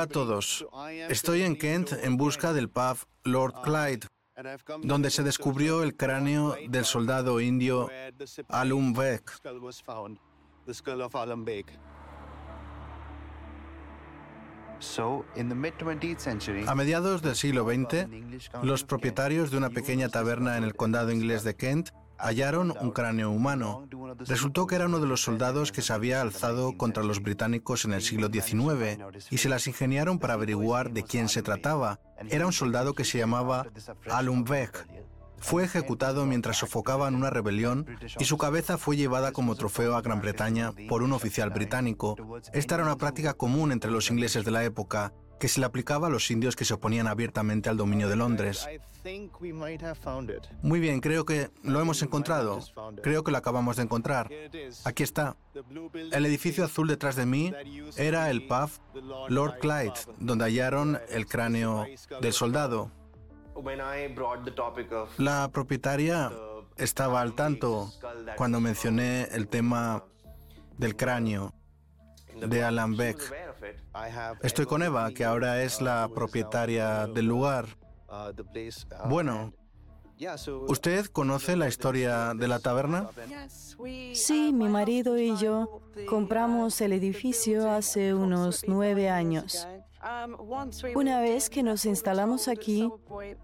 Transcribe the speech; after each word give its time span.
Hola 0.00 0.06
a 0.06 0.12
todos. 0.14 0.66
Estoy 1.10 1.42
en 1.42 1.56
Kent 1.56 1.92
en 1.92 2.16
busca 2.16 2.54
del 2.54 2.70
pub 2.70 2.96
Lord 3.24 3.52
Clyde, 3.62 4.06
donde 4.82 5.10
se 5.10 5.22
descubrió 5.22 5.82
el 5.82 5.94
cráneo 5.94 6.56
del 6.70 6.86
soldado 6.86 7.38
indio 7.38 7.90
Alum 8.48 8.94
Bek. 8.94 9.30
A 16.66 16.74
mediados 16.74 17.20
del 17.20 17.36
siglo 17.36 17.66
XX, 17.66 18.08
los 18.62 18.84
propietarios 18.84 19.50
de 19.50 19.58
una 19.58 19.68
pequeña 19.68 20.08
taberna 20.08 20.56
en 20.56 20.64
el 20.64 20.74
condado 20.74 21.12
inglés 21.12 21.44
de 21.44 21.56
Kent 21.56 21.90
hallaron 22.20 22.74
un 22.80 22.90
cráneo 22.90 23.30
humano. 23.30 23.88
Resultó 24.20 24.66
que 24.66 24.76
era 24.76 24.86
uno 24.86 25.00
de 25.00 25.06
los 25.06 25.22
soldados 25.22 25.72
que 25.72 25.82
se 25.82 25.92
había 25.92 26.20
alzado 26.20 26.76
contra 26.76 27.02
los 27.02 27.22
británicos 27.22 27.84
en 27.84 27.92
el 27.92 28.02
siglo 28.02 28.28
XIX 28.28 28.98
y 29.30 29.38
se 29.38 29.48
las 29.48 29.66
ingeniaron 29.66 30.18
para 30.18 30.34
averiguar 30.34 30.92
de 30.92 31.02
quién 31.02 31.28
se 31.28 31.42
trataba. 31.42 32.00
Era 32.28 32.46
un 32.46 32.52
soldado 32.52 32.94
que 32.94 33.04
se 33.04 33.18
llamaba 33.18 33.66
Alum 34.10 34.44
Beck. 34.44 34.86
Fue 35.38 35.64
ejecutado 35.64 36.26
mientras 36.26 36.58
sofocaban 36.58 37.14
una 37.14 37.30
rebelión 37.30 37.86
y 38.18 38.24
su 38.26 38.36
cabeza 38.36 38.76
fue 38.76 38.96
llevada 38.96 39.32
como 39.32 39.56
trofeo 39.56 39.96
a 39.96 40.02
Gran 40.02 40.20
Bretaña 40.20 40.72
por 40.88 41.02
un 41.02 41.12
oficial 41.12 41.48
británico. 41.48 42.16
Esta 42.52 42.74
era 42.74 42.84
una 42.84 42.98
práctica 42.98 43.32
común 43.32 43.72
entre 43.72 43.90
los 43.90 44.10
ingleses 44.10 44.44
de 44.44 44.50
la 44.50 44.64
época 44.64 45.14
que 45.40 45.48
se 45.48 45.58
le 45.58 45.66
aplicaba 45.66 46.06
a 46.06 46.10
los 46.10 46.30
indios 46.30 46.54
que 46.54 46.64
se 46.64 46.74
oponían 46.74 47.08
abiertamente 47.08 47.70
al 47.70 47.76
dominio 47.78 48.08
de 48.08 48.14
Londres. 48.14 48.68
Muy 50.62 50.78
bien, 50.78 51.00
creo 51.00 51.24
que 51.24 51.50
lo 51.62 51.80
hemos 51.80 52.02
encontrado. 52.02 52.60
Creo 53.02 53.24
que 53.24 53.32
lo 53.32 53.38
acabamos 53.38 53.76
de 53.76 53.84
encontrar. 53.84 54.30
Aquí 54.84 55.02
está. 55.02 55.36
El 56.12 56.26
edificio 56.26 56.64
azul 56.64 56.86
detrás 56.86 57.16
de 57.16 57.24
mí 57.24 57.52
era 57.96 58.30
el 58.30 58.46
pub 58.46 58.70
Lord 59.28 59.58
Clyde, 59.60 59.94
donde 60.18 60.44
hallaron 60.44 61.00
el 61.08 61.26
cráneo 61.26 61.86
del 62.20 62.32
soldado. 62.34 62.92
La 65.16 65.48
propietaria 65.50 66.30
estaba 66.76 67.22
al 67.22 67.34
tanto 67.34 67.90
cuando 68.36 68.60
mencioné 68.60 69.22
el 69.32 69.48
tema 69.48 70.04
del 70.76 70.96
cráneo 70.96 71.54
de 72.36 72.62
Alan 72.62 72.96
Beck. 72.96 73.49
Estoy 74.42 74.66
con 74.66 74.82
Eva, 74.82 75.10
que 75.12 75.24
ahora 75.24 75.62
es 75.62 75.80
la 75.80 76.08
propietaria 76.14 77.06
del 77.06 77.26
lugar. 77.26 77.66
Bueno, 79.08 79.52
¿usted 80.68 81.06
conoce 81.06 81.56
la 81.56 81.68
historia 81.68 82.34
de 82.34 82.48
la 82.48 82.58
taberna? 82.58 83.08
Sí, 84.14 84.52
mi 84.52 84.68
marido 84.68 85.18
y 85.18 85.36
yo 85.36 85.82
compramos 86.08 86.80
el 86.80 86.92
edificio 86.92 87.70
hace 87.70 88.14
unos 88.14 88.64
nueve 88.66 89.08
años. 89.08 89.66
Una 90.94 91.20
vez 91.20 91.50
que 91.50 91.62
nos 91.62 91.84
instalamos 91.84 92.48
aquí, 92.48 92.90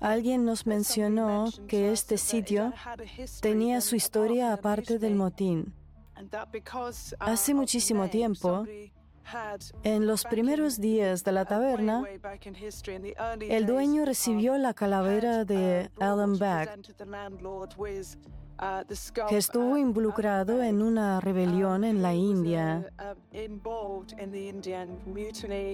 alguien 0.01 0.45
nos 0.45 0.67
mencionó 0.67 1.51
que 1.69 1.93
este 1.93 2.17
sitio 2.17 2.73
tenía 3.41 3.81
su 3.81 3.95
historia 3.95 4.53
aparte 4.53 4.99
del 4.99 5.15
motín. 5.17 5.75
Hace 7.19 7.53
muchísimo 7.53 8.09
tiempo, 8.09 8.65
en 9.83 10.07
los 10.07 10.25
primeros 10.25 10.81
días 10.81 11.25
de 11.25 11.33
la 11.33 11.45
taberna, 11.45 12.05
el 13.41 13.67
dueño 13.67 14.05
recibió 14.05 14.57
la 14.59 14.75
calavera 14.75 15.45
de 15.45 15.91
Alan 15.99 16.39
Beck, 16.39 16.79
que 19.29 19.37
estuvo 19.37 19.77
involucrado 19.77 20.63
en 20.63 20.83
una 20.83 21.21
rebelión 21.21 21.85
en 21.85 22.03
la 22.03 22.15
India. 22.15 22.87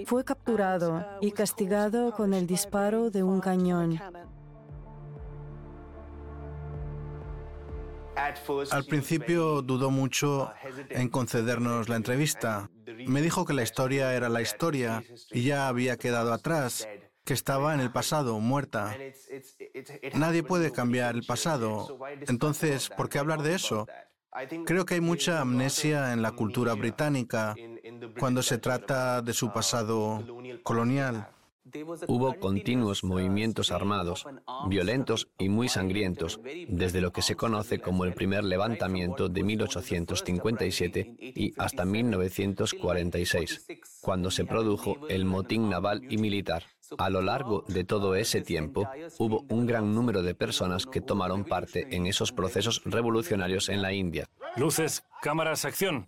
Fue 0.05 0.23
capturado 0.23 1.05
y 1.21 1.31
castigado 1.31 2.11
con 2.13 2.33
el 2.33 2.47
disparo 2.47 3.09
de 3.09 3.23
un 3.23 3.39
cañón. 3.39 3.99
Al 8.71 8.85
principio 8.85 9.61
dudó 9.61 9.89
mucho 9.89 10.51
en 10.89 11.09
concedernos 11.09 11.89
la 11.89 11.95
entrevista. 11.95 12.69
Me 13.07 13.21
dijo 13.21 13.45
que 13.45 13.53
la 13.53 13.63
historia 13.63 14.13
era 14.13 14.29
la 14.29 14.41
historia 14.41 15.03
y 15.31 15.43
ya 15.43 15.67
había 15.67 15.97
quedado 15.97 16.33
atrás, 16.33 16.87
que 17.25 17.33
estaba 17.33 17.73
en 17.73 17.79
el 17.79 17.91
pasado, 17.91 18.39
muerta. 18.39 18.95
Nadie 20.13 20.43
puede 20.43 20.71
cambiar 20.71 21.15
el 21.15 21.25
pasado. 21.25 21.97
Entonces, 22.27 22.89
¿por 22.89 23.09
qué 23.09 23.19
hablar 23.19 23.41
de 23.41 23.55
eso? 23.55 23.87
Creo 24.65 24.85
que 24.85 24.95
hay 24.95 25.01
mucha 25.01 25.41
amnesia 25.41 26.11
en 26.11 26.21
la 26.21 26.31
cultura 26.31 26.73
británica 26.73 27.55
cuando 28.19 28.41
se 28.41 28.57
trata 28.57 29.21
de 29.21 29.33
su 29.33 29.51
pasado 29.53 30.23
colonial. 30.63 31.29
Hubo 32.07 32.39
continuos 32.39 33.03
movimientos 33.03 33.71
armados, 33.71 34.25
violentos 34.67 35.29
y 35.39 35.49
muy 35.49 35.69
sangrientos, 35.69 36.39
desde 36.67 37.01
lo 37.01 37.11
que 37.11 37.21
se 37.21 37.35
conoce 37.35 37.79
como 37.79 38.05
el 38.05 38.13
primer 38.13 38.43
levantamiento 38.43 39.29
de 39.29 39.43
1857 39.43 41.15
y 41.19 41.53
hasta 41.57 41.85
1946, 41.85 43.67
cuando 44.01 44.29
se 44.29 44.45
produjo 44.45 45.07
el 45.09 45.25
motín 45.25 45.69
naval 45.69 46.01
y 46.09 46.17
militar. 46.17 46.63
A 46.97 47.09
lo 47.09 47.21
largo 47.21 47.63
de 47.67 47.83
todo 47.83 48.15
ese 48.15 48.41
tiempo, 48.41 48.87
hubo 49.17 49.45
un 49.49 49.65
gran 49.65 49.95
número 49.95 50.21
de 50.21 50.35
personas 50.35 50.85
que 50.85 51.01
tomaron 51.01 51.43
parte 51.43 51.95
en 51.95 52.05
esos 52.05 52.31
procesos 52.31 52.81
revolucionarios 52.85 53.69
en 53.69 53.81
la 53.81 53.93
India. 53.93 54.27
Luces, 54.55 55.03
cámaras, 55.21 55.65
acción. 55.65 56.07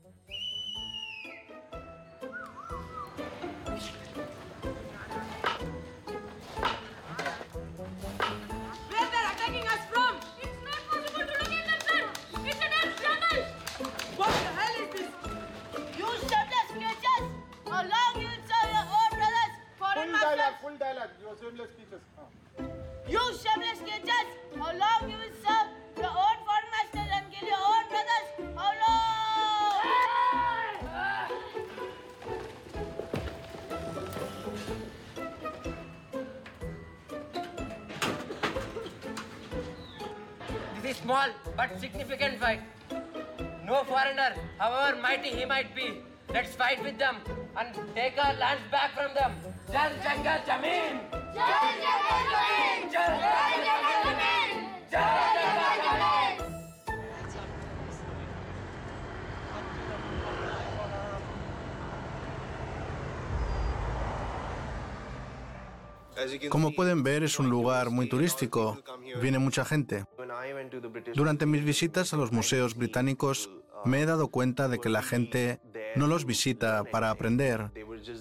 He 45.23 45.45
might 45.45 45.73
be, 45.75 46.01
let's 46.33 46.55
fight 46.55 46.81
with 46.83 46.97
them 46.97 47.17
and 47.57 47.75
take 47.93 48.17
our 48.17 48.33
lands 48.33 48.63
back 48.71 48.93
from 48.93 49.13
them. 49.13 49.33
Jal 49.71 49.91
Jangal 50.03 50.43
Jameen! 50.45 50.99
Jal 51.33 51.71
Jangal 51.83 52.23
Jameen! 52.33 52.91
Jal 52.91 53.19
Jangal 53.23 53.81
Jameen! 54.03 54.51
Jal 54.91 55.01
Jangal 55.35 55.77
Jameen! 55.85 56.55
Como 66.49 66.71
pueden 66.71 67.03
ver, 67.03 67.23
es 67.23 67.39
un 67.39 67.49
lugar 67.49 67.89
muy 67.91 68.09
turístico. 68.09 68.81
Viene 69.21 69.37
mucha 69.37 69.63
gente. 69.63 70.05
Durante 71.13 71.45
mis 71.45 71.63
visitas 71.63 72.13
a 72.13 72.17
los 72.17 72.31
museos 72.31 72.75
británicos, 72.75 73.49
me 73.85 74.01
he 74.01 74.05
dado 74.05 74.27
cuenta 74.29 74.67
de 74.67 74.79
que 74.79 74.89
la 74.89 75.01
gente 75.01 75.59
no 75.95 76.07
los 76.07 76.25
visita 76.25 76.83
para 76.83 77.09
aprender. 77.09 77.71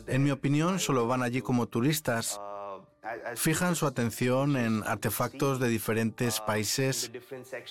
En 0.06 0.22
mi 0.22 0.30
opinión, 0.30 0.78
solo 0.78 1.06
van 1.06 1.22
allí 1.22 1.40
como 1.40 1.66
turistas. 1.66 2.40
Fijan 3.36 3.76
su 3.76 3.86
atención 3.86 4.56
en 4.56 4.82
artefactos 4.84 5.60
de 5.60 5.68
diferentes 5.68 6.40
países 6.40 7.10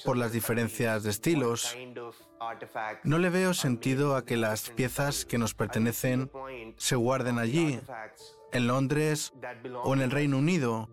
por 0.06 0.16
las 0.18 0.32
diferencias 0.32 1.04
de 1.04 1.10
estilos. 1.10 1.76
No 3.04 3.18
le 3.18 3.30
veo 3.30 3.54
sentido 3.54 4.16
a 4.16 4.26
que 4.26 4.38
las 4.38 4.70
piezas 4.70 5.26
que 5.26 5.38
nos 5.38 5.54
pertenecen 5.56 6.30
se 6.78 6.96
guarden 6.96 7.40
allí, 7.40 7.80
en 8.52 8.68
Londres 8.68 9.34
o 9.84 9.94
en 9.94 10.02
el 10.02 10.12
Reino 10.12 10.38
Unido, 10.38 10.88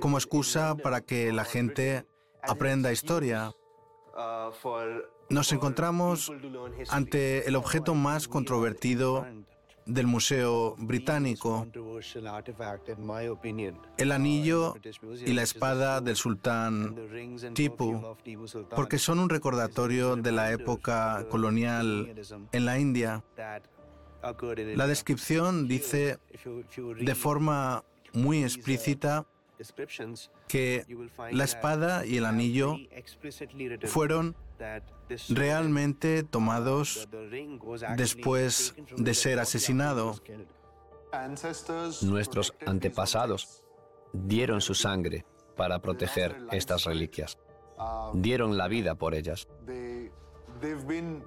como 0.00 0.18
excusa 0.18 0.74
para 0.74 1.00
que 1.00 1.32
la 1.32 1.44
gente 1.44 2.06
aprenda 2.42 2.92
historia. 2.92 3.52
Nos 5.30 5.52
encontramos 5.52 6.32
ante 6.88 7.46
el 7.46 7.56
objeto 7.56 7.94
más 7.94 8.28
controvertido 8.28 9.26
del 9.84 10.06
Museo 10.06 10.74
Británico, 10.78 11.66
el 13.96 14.12
anillo 14.12 14.74
y 15.24 15.32
la 15.32 15.42
espada 15.42 16.00
del 16.00 16.16
sultán 16.16 16.94
Tipu, 17.54 18.16
porque 18.74 18.98
son 18.98 19.18
un 19.18 19.28
recordatorio 19.28 20.16
de 20.16 20.32
la 20.32 20.52
época 20.52 21.26
colonial 21.30 22.14
en 22.52 22.64
la 22.64 22.78
India. 22.78 23.24
La 24.76 24.86
descripción 24.86 25.68
dice 25.68 26.18
de 27.00 27.14
forma 27.14 27.84
muy 28.12 28.42
explícita 28.42 29.26
que 30.48 30.84
la 31.30 31.44
espada 31.44 32.04
y 32.04 32.16
el 32.16 32.26
anillo 32.26 32.76
fueron 33.84 34.36
realmente 35.28 36.22
tomados 36.22 37.08
después 37.96 38.74
de 38.96 39.14
ser 39.14 39.38
asesinado. 39.38 40.14
Nuestros 42.02 42.54
antepasados 42.66 43.62
dieron 44.12 44.60
su 44.60 44.74
sangre 44.74 45.24
para 45.56 45.80
proteger 45.80 46.36
estas 46.52 46.84
reliquias. 46.84 47.38
Dieron 48.14 48.56
la 48.56 48.68
vida 48.68 48.94
por 48.94 49.14
ellas. 49.14 49.48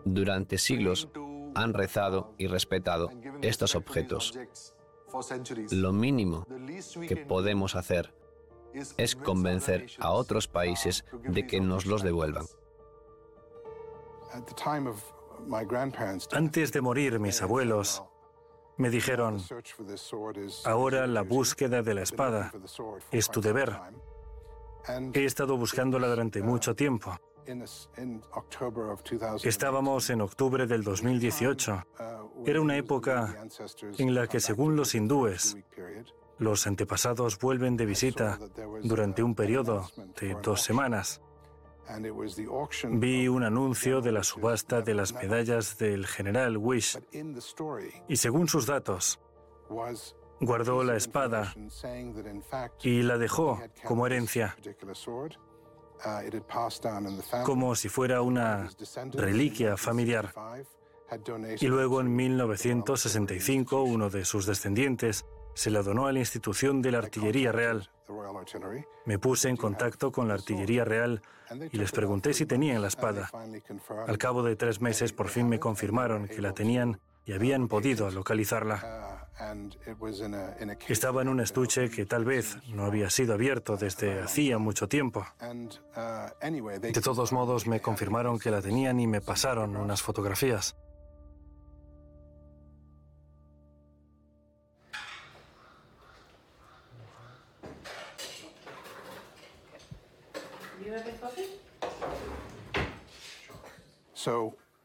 Durante 0.05 0.57
siglos 0.57 1.09
han 1.55 1.73
rezado 1.73 2.33
y 2.37 2.47
respetado 2.47 3.09
estos 3.41 3.75
objetos. 3.75 4.37
Lo 5.71 5.91
mínimo 5.91 6.45
que 7.07 7.17
podemos 7.17 7.75
hacer 7.75 8.13
es 8.97 9.15
convencer 9.15 9.87
a 9.99 10.11
otros 10.11 10.47
países 10.47 11.05
de 11.23 11.45
que 11.45 11.59
nos 11.59 11.85
los 11.85 12.03
devuelvan. 12.03 12.45
Antes 16.31 16.71
de 16.71 16.81
morir 16.81 17.19
mis 17.19 17.41
abuelos 17.41 18.03
me 18.77 18.89
dijeron, 18.89 19.41
ahora 20.65 21.07
la 21.07 21.21
búsqueda 21.21 21.81
de 21.81 21.93
la 21.93 22.01
espada 22.01 22.51
es 23.11 23.29
tu 23.29 23.41
deber. 23.41 23.79
He 25.13 25.25
estado 25.25 25.57
buscándola 25.57 26.07
durante 26.07 26.41
mucho 26.41 26.75
tiempo. 26.75 27.15
Estábamos 29.43 30.09
en 30.09 30.21
octubre 30.21 30.67
del 30.67 30.83
2018. 30.83 31.83
Era 32.45 32.61
una 32.61 32.77
época 32.77 33.35
en 33.97 34.15
la 34.15 34.27
que, 34.27 34.39
según 34.39 34.75
los 34.75 34.95
hindúes, 34.95 35.57
los 36.37 36.65
antepasados 36.65 37.37
vuelven 37.39 37.77
de 37.77 37.85
visita 37.85 38.39
durante 38.83 39.21
un 39.21 39.35
periodo 39.35 39.87
de 40.19 40.35
dos 40.41 40.61
semanas. 40.61 41.21
Vi 42.91 43.27
un 43.27 43.43
anuncio 43.43 44.01
de 44.01 44.11
la 44.11 44.23
subasta 44.23 44.81
de 44.81 44.93
las 44.93 45.13
medallas 45.13 45.77
del 45.77 46.07
general 46.07 46.57
Wish. 46.57 46.99
Y 48.07 48.17
según 48.17 48.47
sus 48.47 48.65
datos, 48.65 49.19
guardó 50.39 50.83
la 50.83 50.95
espada 50.95 51.53
y 52.83 53.01
la 53.03 53.17
dejó 53.17 53.61
como 53.85 54.07
herencia, 54.07 54.55
como 57.45 57.75
si 57.75 57.89
fuera 57.89 58.21
una 58.21 58.69
reliquia 59.13 59.77
familiar. 59.77 60.33
Y 61.59 61.67
luego 61.67 62.01
en 62.01 62.15
1965 62.15 63.83
uno 63.83 64.09
de 64.09 64.25
sus 64.25 64.45
descendientes 64.45 65.25
se 65.53 65.69
la 65.69 65.83
donó 65.83 66.07
a 66.07 66.13
la 66.13 66.19
institución 66.19 66.81
de 66.81 66.91
la 66.91 66.99
Artillería 66.99 67.51
Real. 67.51 67.89
Me 69.05 69.19
puse 69.19 69.49
en 69.49 69.57
contacto 69.57 70.11
con 70.11 70.27
la 70.27 70.35
Artillería 70.35 70.85
Real 70.85 71.21
y 71.71 71.77
les 71.77 71.91
pregunté 71.91 72.33
si 72.33 72.45
tenían 72.45 72.81
la 72.81 72.87
espada. 72.87 73.29
Al 74.07 74.17
cabo 74.17 74.43
de 74.43 74.55
tres 74.55 74.81
meses 74.81 75.13
por 75.13 75.29
fin 75.29 75.47
me 75.49 75.59
confirmaron 75.59 76.27
que 76.27 76.41
la 76.41 76.53
tenían 76.53 76.99
y 77.25 77.33
habían 77.33 77.67
podido 77.67 78.09
localizarla. 78.09 79.27
Estaba 80.87 81.21
en 81.21 81.29
un 81.29 81.39
estuche 81.39 81.89
que 81.89 82.05
tal 82.05 82.25
vez 82.25 82.57
no 82.69 82.85
había 82.85 83.09
sido 83.09 83.33
abierto 83.33 83.77
desde 83.77 84.21
hacía 84.21 84.57
mucho 84.57 84.87
tiempo. 84.87 85.25
De 85.41 87.01
todos 87.01 87.31
modos, 87.31 87.67
me 87.67 87.79
confirmaron 87.81 88.39
que 88.39 88.51
la 88.51 88.61
tenían 88.61 88.99
y 88.99 89.07
me 89.07 89.21
pasaron 89.21 89.75
unas 89.75 90.01
fotografías. 90.01 90.75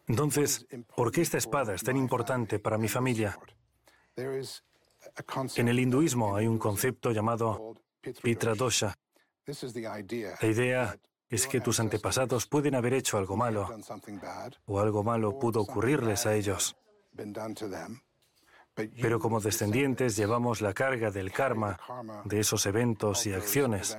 Entonces, 0.09 0.67
¿por 0.95 1.11
qué 1.11 1.23
esta 1.23 1.39
espada 1.39 1.75
es 1.75 1.83
tan 1.83 1.97
importante 1.97 2.59
para 2.59 2.79
mi 2.79 2.89
familia? 2.89 3.39
En 4.17 5.69
el 5.69 5.79
hinduismo 5.79 6.37
hay 6.37 6.47
un 6.47 6.59
concepto 6.59 7.13
llamado 7.13 7.75
Pitra 8.23 8.55
Dosha. 8.55 8.95
La 9.47 10.49
idea 10.49 10.99
es 11.29 11.47
que 11.47 11.61
tus 11.61 11.81
antepasados 11.81 12.47
pueden 12.47 12.75
haber 12.75 12.95
hecho 12.95 13.19
algo 13.19 13.37
malo 13.37 13.69
o 14.67 14.81
algo 14.81 15.03
malo 15.03 15.39
pudo 15.39 15.61
ocurrirles 15.61 16.27
a 16.27 16.35
ellos. 16.35 16.77
Pero 18.75 19.19
como 19.19 19.41
descendientes 19.41 20.17
llevamos 20.17 20.61
la 20.61 20.75
carga 20.75 21.11
del 21.11 21.33
karma 21.33 21.79
de 22.25 22.41
esos 22.41 22.67
eventos 22.67 23.27
y 23.27 23.33
acciones. 23.33 23.97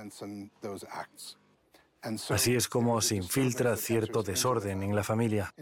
Así 2.02 2.54
es 2.54 2.68
como 2.68 3.00
se 3.00 3.16
infiltra 3.16 3.76
cierto 3.76 4.22
desorden 4.22 4.82
en 4.82 4.94
la 4.94 5.02
familia. 5.02 5.52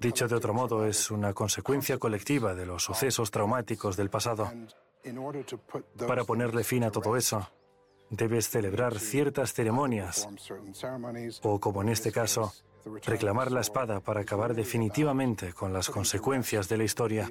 Dicho 0.00 0.26
de 0.26 0.34
otro 0.34 0.52
modo, 0.52 0.84
es 0.84 1.10
una 1.10 1.32
consecuencia 1.32 1.98
colectiva 1.98 2.54
de 2.54 2.66
los 2.66 2.82
sucesos 2.82 3.30
traumáticos 3.30 3.96
del 3.96 4.10
pasado. 4.10 4.50
Para 6.06 6.24
ponerle 6.24 6.64
fin 6.64 6.82
a 6.84 6.90
todo 6.90 7.16
eso, 7.16 7.48
debes 8.10 8.48
celebrar 8.48 8.98
ciertas 8.98 9.52
ceremonias 9.52 10.28
o, 11.42 11.60
como 11.60 11.82
en 11.82 11.90
este 11.90 12.10
caso, 12.10 12.52
reclamar 13.04 13.52
la 13.52 13.60
espada 13.60 14.00
para 14.00 14.22
acabar 14.22 14.54
definitivamente 14.54 15.52
con 15.52 15.72
las 15.72 15.88
consecuencias 15.88 16.68
de 16.68 16.78
la 16.78 16.84
historia. 16.84 17.30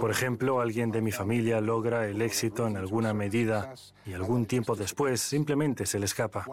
Por 0.00 0.10
ejemplo, 0.10 0.60
alguien 0.60 0.90
de 0.90 1.00
mi 1.00 1.10
familia 1.10 1.60
logra 1.60 2.06
el 2.06 2.22
éxito 2.22 2.66
en 2.66 2.76
alguna 2.76 3.12
medida 3.12 3.74
y 4.06 4.12
algún 4.12 4.46
tiempo 4.46 4.76
después 4.76 5.20
simplemente 5.20 5.86
se 5.86 5.98
le 5.98 6.04
escapa. 6.04 6.46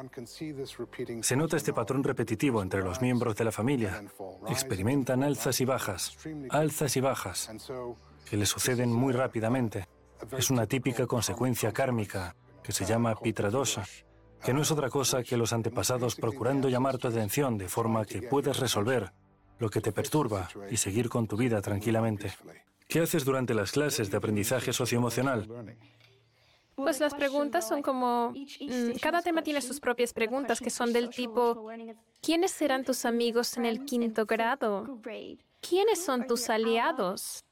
Se 1.21 1.35
nota 1.35 1.57
este 1.57 1.73
patrón 1.73 2.03
repetitivo 2.03 2.61
entre 2.61 2.81
los 2.81 3.01
miembros 3.01 3.35
de 3.35 3.43
la 3.43 3.51
familia. 3.51 4.03
Experimentan 4.49 5.23
alzas 5.23 5.61
y 5.61 5.65
bajas, 5.65 6.17
alzas 6.49 6.97
y 6.97 7.01
bajas, 7.01 7.51
que 8.29 8.37
le 8.37 8.45
suceden 8.45 8.91
muy 8.91 9.13
rápidamente. 9.13 9.87
Es 10.35 10.49
una 10.49 10.65
típica 10.65 11.05
consecuencia 11.05 11.71
kármica 11.71 12.35
que 12.63 12.71
se 12.71 12.85
llama 12.85 13.15
pitradosa, 13.15 13.83
que 14.43 14.53
no 14.53 14.61
es 14.61 14.71
otra 14.71 14.89
cosa 14.89 15.23
que 15.23 15.37
los 15.37 15.53
antepasados 15.53 16.15
procurando 16.15 16.69
llamar 16.69 16.97
tu 16.97 17.07
atención 17.07 17.57
de 17.57 17.69
forma 17.69 18.05
que 18.05 18.21
puedas 18.21 18.59
resolver 18.59 19.11
lo 19.59 19.69
que 19.69 19.81
te 19.81 19.91
perturba 19.91 20.49
y 20.69 20.77
seguir 20.77 21.09
con 21.09 21.27
tu 21.27 21.37
vida 21.37 21.61
tranquilamente. 21.61 22.31
¿Qué 22.87 22.99
haces 22.99 23.25
durante 23.25 23.53
las 23.53 23.71
clases 23.71 24.09
de 24.09 24.17
aprendizaje 24.17 24.71
socioemocional? 24.71 25.47
Pues 26.75 26.99
las 26.99 27.15
preguntas 27.15 27.67
son 27.67 27.81
como... 27.81 28.31
Mm, 28.31 28.99
cada 29.01 29.21
tema 29.21 29.41
tiene 29.41 29.61
sus 29.61 29.79
propias 29.79 30.13
preguntas 30.13 30.59
que 30.59 30.69
son 30.69 30.93
del 30.93 31.09
tipo, 31.09 31.67
¿quiénes 32.21 32.51
serán 32.51 32.85
tus 32.85 33.03
amigos 33.03 33.57
en 33.57 33.65
el 33.65 33.83
quinto 33.83 34.25
grado? 34.25 34.99
¿Quiénes 35.59 36.05
son 36.05 36.27
tus 36.27 36.49
aliados? 36.49 37.43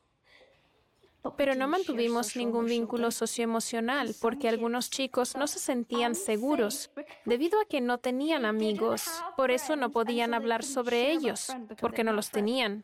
Pero 1.38 1.56
no 1.56 1.68
mantuvimos 1.68 2.36
ningún 2.36 2.66
vínculo 2.66 3.12
socioemocional 3.12 4.16
porque 4.22 4.50
algunos 4.50 4.90
chicos 4.90 5.36
no 5.36 5.48
se 5.48 5.60
sentían 5.60 6.16
seguros 6.16 6.92
debido 7.26 7.60
a 7.60 7.66
que 7.66 7.82
no 7.82 7.98
tenían 7.98 8.46
amigos. 8.46 9.06
Por 9.36 9.52
eso 9.52 9.76
no 9.76 9.92
podían 9.92 10.34
hablar 10.34 10.64
sobre 10.64 11.12
ellos, 11.12 11.48
porque 11.80 12.04
no 12.04 12.14
los 12.14 12.30
tenían. 12.32 12.84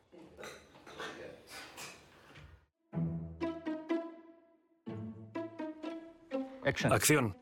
Acción. 6.64 7.36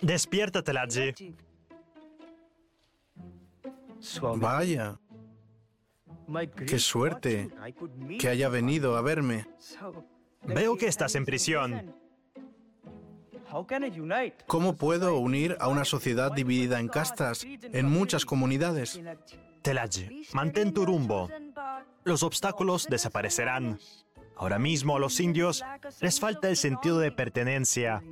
Despiértate, 0.00 0.72
Ladji. 0.72 1.34
Vaya, 4.36 4.98
Qué 6.66 6.78
suerte 6.78 7.50
que 8.18 8.28
haya 8.28 8.48
venido 8.48 8.96
a 8.96 9.02
verme. 9.02 9.46
Veo 10.42 10.76
que 10.76 10.86
estás 10.86 11.14
en 11.14 11.24
prisión. 11.24 11.94
¿Cómo 14.46 14.76
puedo 14.76 15.18
unir 15.18 15.56
a 15.60 15.68
una 15.68 15.84
sociedad 15.84 16.32
dividida 16.32 16.80
en 16.80 16.88
castas, 16.88 17.44
en 17.44 17.86
muchas 17.86 18.24
comunidades? 18.24 19.00
Telaji, 19.62 20.26
mantén 20.32 20.72
tu 20.72 20.84
rumbo. 20.84 21.30
Los 22.04 22.22
obstáculos 22.22 22.86
desaparecerán. 22.88 23.78
Ahora 24.36 24.58
mismo 24.58 24.96
a 24.96 25.00
los 25.00 25.18
indios 25.18 25.64
les 26.00 26.20
falta 26.20 26.48
el 26.48 26.56
sentido 26.56 26.98
de 26.98 27.10
pertenencia. 27.10 28.02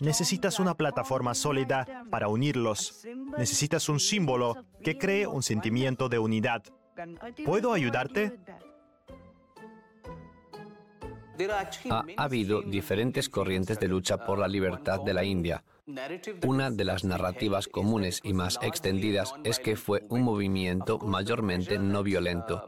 Necesitas 0.00 0.60
una 0.60 0.74
plataforma 0.74 1.34
sólida 1.34 2.04
para 2.10 2.28
unirlos. 2.28 3.04
Necesitas 3.36 3.88
un 3.88 3.98
símbolo 3.98 4.64
que 4.82 4.96
cree 4.96 5.26
un 5.26 5.42
sentimiento 5.42 6.08
de 6.08 6.18
unidad. 6.18 6.62
¿Puedo 7.44 7.72
ayudarte? 7.72 8.38
Ha 11.90 12.04
habido 12.16 12.62
diferentes 12.62 13.28
corrientes 13.28 13.78
de 13.80 13.88
lucha 13.88 14.24
por 14.24 14.38
la 14.38 14.46
libertad 14.46 15.00
de 15.00 15.14
la 15.14 15.24
India, 15.24 15.64
Una 16.46 16.70
de 16.70 16.84
las 16.84 17.04
narrativas 17.04 17.68
comunes 17.68 18.20
y 18.22 18.32
más 18.32 18.58
extendidas 18.62 19.34
es 19.44 19.58
que 19.58 19.76
fue 19.76 20.02
un 20.08 20.22
movimiento 20.22 20.98
mayormente 20.98 21.78
no 21.78 22.02
violento. 22.02 22.66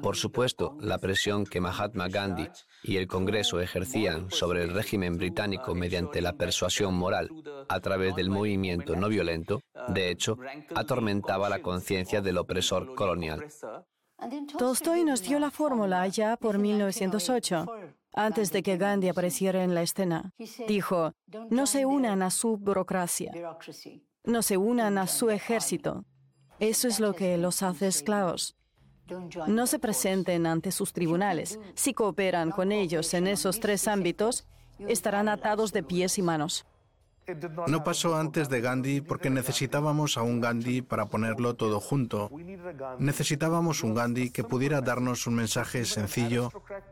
Por 0.00 0.16
supuesto, 0.16 0.76
la 0.80 0.98
presión 0.98 1.44
que 1.46 1.60
Mahatma 1.60 2.08
Gandhi 2.08 2.48
y 2.84 2.96
el 2.96 3.08
Congreso 3.08 3.60
ejercían 3.60 4.30
sobre 4.30 4.62
el 4.62 4.72
régimen 4.72 5.16
británico 5.16 5.74
mediante 5.74 6.20
la 6.22 6.34
persuasión 6.34 6.94
moral 6.94 7.28
a 7.68 7.80
través 7.80 8.14
del 8.14 8.30
movimiento 8.30 8.94
no 8.94 9.08
violento, 9.08 9.60
de 9.88 10.10
hecho, 10.10 10.38
atormentaba 10.76 11.48
la 11.48 11.60
conciencia 11.60 12.20
del 12.20 12.38
opresor 12.38 12.94
colonial. 12.94 13.46
Tolstoy 14.56 15.02
nos 15.02 15.22
dio 15.22 15.40
la 15.40 15.50
fórmula 15.50 16.06
ya 16.06 16.36
por 16.36 16.58
1908 16.58 17.66
antes 18.14 18.52
de 18.52 18.62
que 18.62 18.76
Gandhi 18.76 19.08
apareciera 19.08 19.64
en 19.64 19.74
la 19.74 19.82
escena. 19.82 20.32
Dijo, 20.68 21.12
no 21.50 21.66
se 21.66 21.84
unan 21.84 22.22
a 22.22 22.30
su 22.30 22.56
burocracia, 22.56 23.32
no 24.24 24.42
se 24.42 24.56
unan 24.56 24.98
a 24.98 25.06
su 25.06 25.30
ejército. 25.30 26.04
Eso 26.60 26.88
es 26.88 27.00
lo 27.00 27.14
que 27.14 27.36
los 27.36 27.62
hace 27.62 27.88
esclavos. 27.88 28.56
No 29.48 29.66
se 29.66 29.78
presenten 29.78 30.46
ante 30.46 30.72
sus 30.72 30.92
tribunales. 30.92 31.58
Si 31.74 31.92
cooperan 31.92 32.50
con 32.50 32.72
ellos 32.72 33.12
en 33.12 33.26
esos 33.26 33.60
tres 33.60 33.86
ámbitos, 33.86 34.46
estarán 34.78 35.28
atados 35.28 35.72
de 35.72 35.82
pies 35.82 36.18
y 36.18 36.22
manos. 36.22 36.64
No 37.68 37.84
pasó 37.84 38.16
antes 38.16 38.48
de 38.48 38.60
Gandhi 38.60 39.00
porque 39.00 39.30
necesitábamos 39.30 40.18
a 40.18 40.22
un 40.22 40.40
Gandhi 40.40 40.82
para 40.82 41.06
ponerlo 41.06 41.54
todo 41.54 41.80
junto. 41.80 42.30
Necesitábamos 42.98 43.82
un 43.82 43.94
Gandhi 43.94 44.30
que 44.30 44.44
pudiera 44.44 44.80
darnos 44.80 45.26
un 45.26 45.34
mensaje 45.34 45.84
sencillo, 45.84 46.50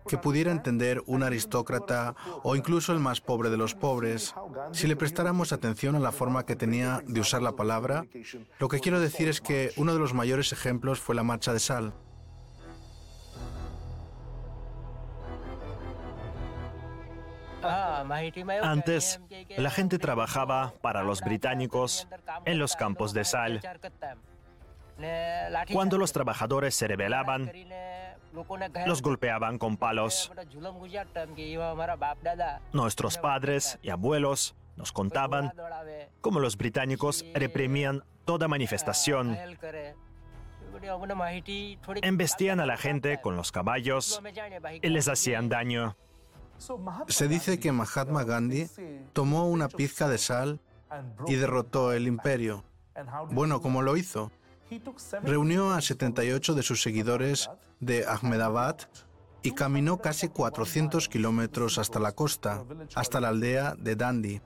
que 0.08 0.18
pudiera 0.18 0.50
entender 0.50 1.02
un 1.06 1.22
aristócrata 1.22 2.14
o 2.42 2.56
incluso 2.56 2.92
el 2.92 3.00
más 3.00 3.20
pobre 3.20 3.50
de 3.50 3.56
los 3.56 3.74
pobres. 3.74 4.34
Si 4.72 4.86
le 4.86 4.96
prestáramos 4.96 5.52
atención 5.52 5.96
a 5.96 6.00
la 6.00 6.12
forma 6.12 6.46
que 6.46 6.56
tenía 6.56 7.02
de 7.06 7.20
usar 7.20 7.42
la 7.42 7.52
palabra, 7.52 8.06
lo 8.58 8.68
que 8.68 8.80
quiero 8.80 9.00
decir 9.00 9.28
es 9.28 9.40
que 9.40 9.72
uno 9.76 9.92
de 9.92 9.98
los 9.98 10.14
mayores 10.14 10.52
ejemplos 10.52 11.00
fue 11.00 11.14
la 11.14 11.22
marcha 11.22 11.52
de 11.52 11.60
sal. 11.60 11.92
Antes, 18.62 19.20
la 19.56 19.70
gente 19.70 19.98
trabajaba 19.98 20.72
para 20.80 21.02
los 21.02 21.20
británicos 21.20 22.08
en 22.44 22.58
los 22.58 22.76
campos 22.76 23.12
de 23.12 23.24
sal. 23.24 23.60
Cuando 25.72 25.98
los 25.98 26.12
trabajadores 26.12 26.74
se 26.74 26.86
rebelaban, 26.86 27.50
los 28.86 29.02
golpeaban 29.02 29.58
con 29.58 29.76
palos. 29.76 30.32
Nuestros 32.72 33.18
padres 33.18 33.78
y 33.82 33.90
abuelos 33.90 34.54
nos 34.76 34.92
contaban 34.92 35.52
cómo 36.20 36.40
los 36.40 36.56
británicos 36.56 37.24
reprimían 37.34 38.02
toda 38.24 38.48
manifestación. 38.48 39.36
Embestían 42.02 42.60
a 42.60 42.66
la 42.66 42.76
gente 42.76 43.20
con 43.20 43.36
los 43.36 43.52
caballos 43.52 44.22
y 44.80 44.88
les 44.88 45.08
hacían 45.08 45.48
daño. 45.48 45.96
Se 47.08 47.28
dice 47.28 47.58
que 47.58 47.72
Mahatma 47.72 48.24
Gandhi 48.24 48.68
tomó 49.12 49.48
una 49.48 49.68
pizca 49.68 50.08
de 50.08 50.18
sal 50.18 50.60
y 51.26 51.34
derrotó 51.34 51.92
el 51.92 52.06
imperio. 52.06 52.64
Bueno, 53.30 53.60
¿cómo 53.60 53.82
lo 53.82 53.96
hizo? 53.96 54.30
Reunió 55.22 55.72
a 55.72 55.80
78 55.80 56.54
de 56.54 56.62
sus 56.62 56.82
seguidores 56.82 57.50
de 57.80 58.06
Ahmedabad 58.06 58.78
y 59.42 59.52
caminó 59.52 59.98
casi 59.98 60.28
400 60.28 61.08
kilómetros 61.08 61.78
hasta 61.78 61.98
la 61.98 62.12
costa, 62.12 62.64
hasta 62.94 63.20
la 63.20 63.28
aldea 63.28 63.74
de 63.76 63.96
Dandi. 63.96 64.40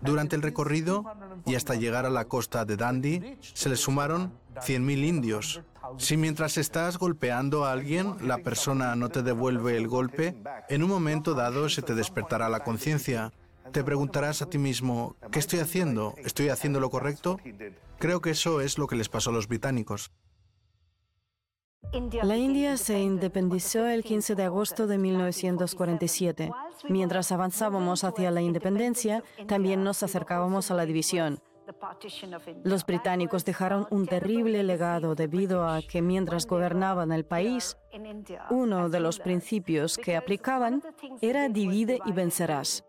Durante 0.00 0.36
el 0.36 0.42
recorrido 0.42 1.04
y 1.46 1.54
hasta 1.54 1.74
llegar 1.74 2.06
a 2.06 2.10
la 2.10 2.26
costa 2.26 2.64
de 2.64 2.76
Dandi, 2.76 3.38
se 3.40 3.68
le 3.68 3.76
sumaron 3.76 4.32
100.000 4.56 5.04
indios. 5.04 5.62
Si 5.98 6.16
mientras 6.16 6.56
estás 6.56 6.98
golpeando 6.98 7.64
a 7.64 7.72
alguien, 7.72 8.16
la 8.20 8.38
persona 8.38 8.96
no 8.96 9.08
te 9.08 9.22
devuelve 9.22 9.76
el 9.76 9.88
golpe, 9.88 10.36
en 10.68 10.82
un 10.82 10.90
momento 10.90 11.34
dado 11.34 11.68
se 11.68 11.82
te 11.82 11.94
despertará 11.94 12.48
la 12.48 12.60
conciencia. 12.60 13.32
Te 13.72 13.84
preguntarás 13.84 14.42
a 14.42 14.46
ti 14.46 14.58
mismo, 14.58 15.16
¿qué 15.30 15.38
estoy 15.38 15.60
haciendo? 15.60 16.14
¿Estoy 16.18 16.48
haciendo 16.48 16.80
lo 16.80 16.90
correcto? 16.90 17.38
Creo 17.98 18.20
que 18.20 18.30
eso 18.30 18.60
es 18.60 18.78
lo 18.78 18.86
que 18.86 18.96
les 18.96 19.08
pasó 19.08 19.30
a 19.30 19.32
los 19.32 19.48
británicos. 19.48 20.12
La 22.22 22.36
India 22.36 22.76
se 22.76 22.98
independizó 22.98 23.86
el 23.86 24.02
15 24.02 24.34
de 24.34 24.42
agosto 24.44 24.86
de 24.86 24.98
1947. 24.98 26.50
Mientras 26.88 27.32
avanzábamos 27.32 28.04
hacia 28.04 28.30
la 28.30 28.42
independencia, 28.42 29.22
también 29.46 29.84
nos 29.84 30.02
acercábamos 30.02 30.70
a 30.70 30.74
la 30.74 30.84
división. 30.84 31.40
Los 32.64 32.86
británicos 32.86 33.44
dejaron 33.44 33.86
un 33.90 34.06
terrible 34.06 34.62
legado 34.62 35.14
debido 35.14 35.68
a 35.68 35.82
que 35.82 36.02
mientras 36.02 36.46
gobernaban 36.46 37.12
el 37.12 37.24
país, 37.24 37.76
uno 38.50 38.88
de 38.88 39.00
los 39.00 39.18
principios 39.18 39.96
que 39.96 40.16
aplicaban 40.16 40.82
era 41.20 41.48
divide 41.48 42.00
y 42.04 42.12
vencerás. 42.12 42.84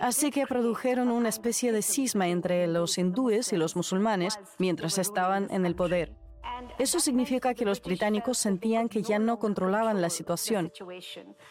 Así 0.00 0.30
que 0.30 0.46
produjeron 0.46 1.10
una 1.10 1.28
especie 1.28 1.72
de 1.72 1.82
cisma 1.82 2.28
entre 2.28 2.66
los 2.66 2.96
hindúes 2.96 3.52
y 3.52 3.56
los 3.56 3.74
musulmanes 3.74 4.38
mientras 4.58 4.98
estaban 4.98 5.48
en 5.50 5.66
el 5.66 5.74
poder. 5.74 6.12
Eso 6.78 7.00
significa 7.00 7.54
que 7.54 7.64
los 7.64 7.82
británicos 7.82 8.38
sentían 8.38 8.88
que 8.88 9.02
ya 9.02 9.18
no 9.18 9.38
controlaban 9.38 10.00
la 10.00 10.10
situación. 10.10 10.72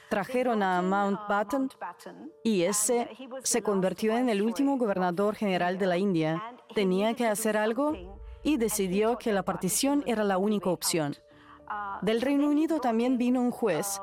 Trajeron 0.10 0.64
a 0.64 0.82
Mountbatten 0.82 1.70
y 2.44 2.64
ese 2.64 3.10
se 3.44 3.62
convirtió 3.62 4.18
en 4.18 4.30
el 4.30 4.42
último 4.42 4.78
gobernador 4.78 5.36
general 5.36 5.78
de 5.78 5.88
la 5.88 5.98
India. 5.98 6.42
Tenía 6.74 7.14
que 7.14 7.28
hacer 7.28 7.58
algo 7.58 7.94
y 8.44 8.58
decidió 8.58 9.18
que 9.18 9.34
la 9.34 9.44
partición 9.44 10.04
era 10.06 10.24
la 10.24 10.38
única 10.38 10.70
opción. 10.70 11.16
Del 12.02 12.22
Reino 12.22 12.48
Unido 12.48 12.80
también 12.80 13.18
vino 13.18 13.42
un 13.42 13.52
juez, 13.52 14.00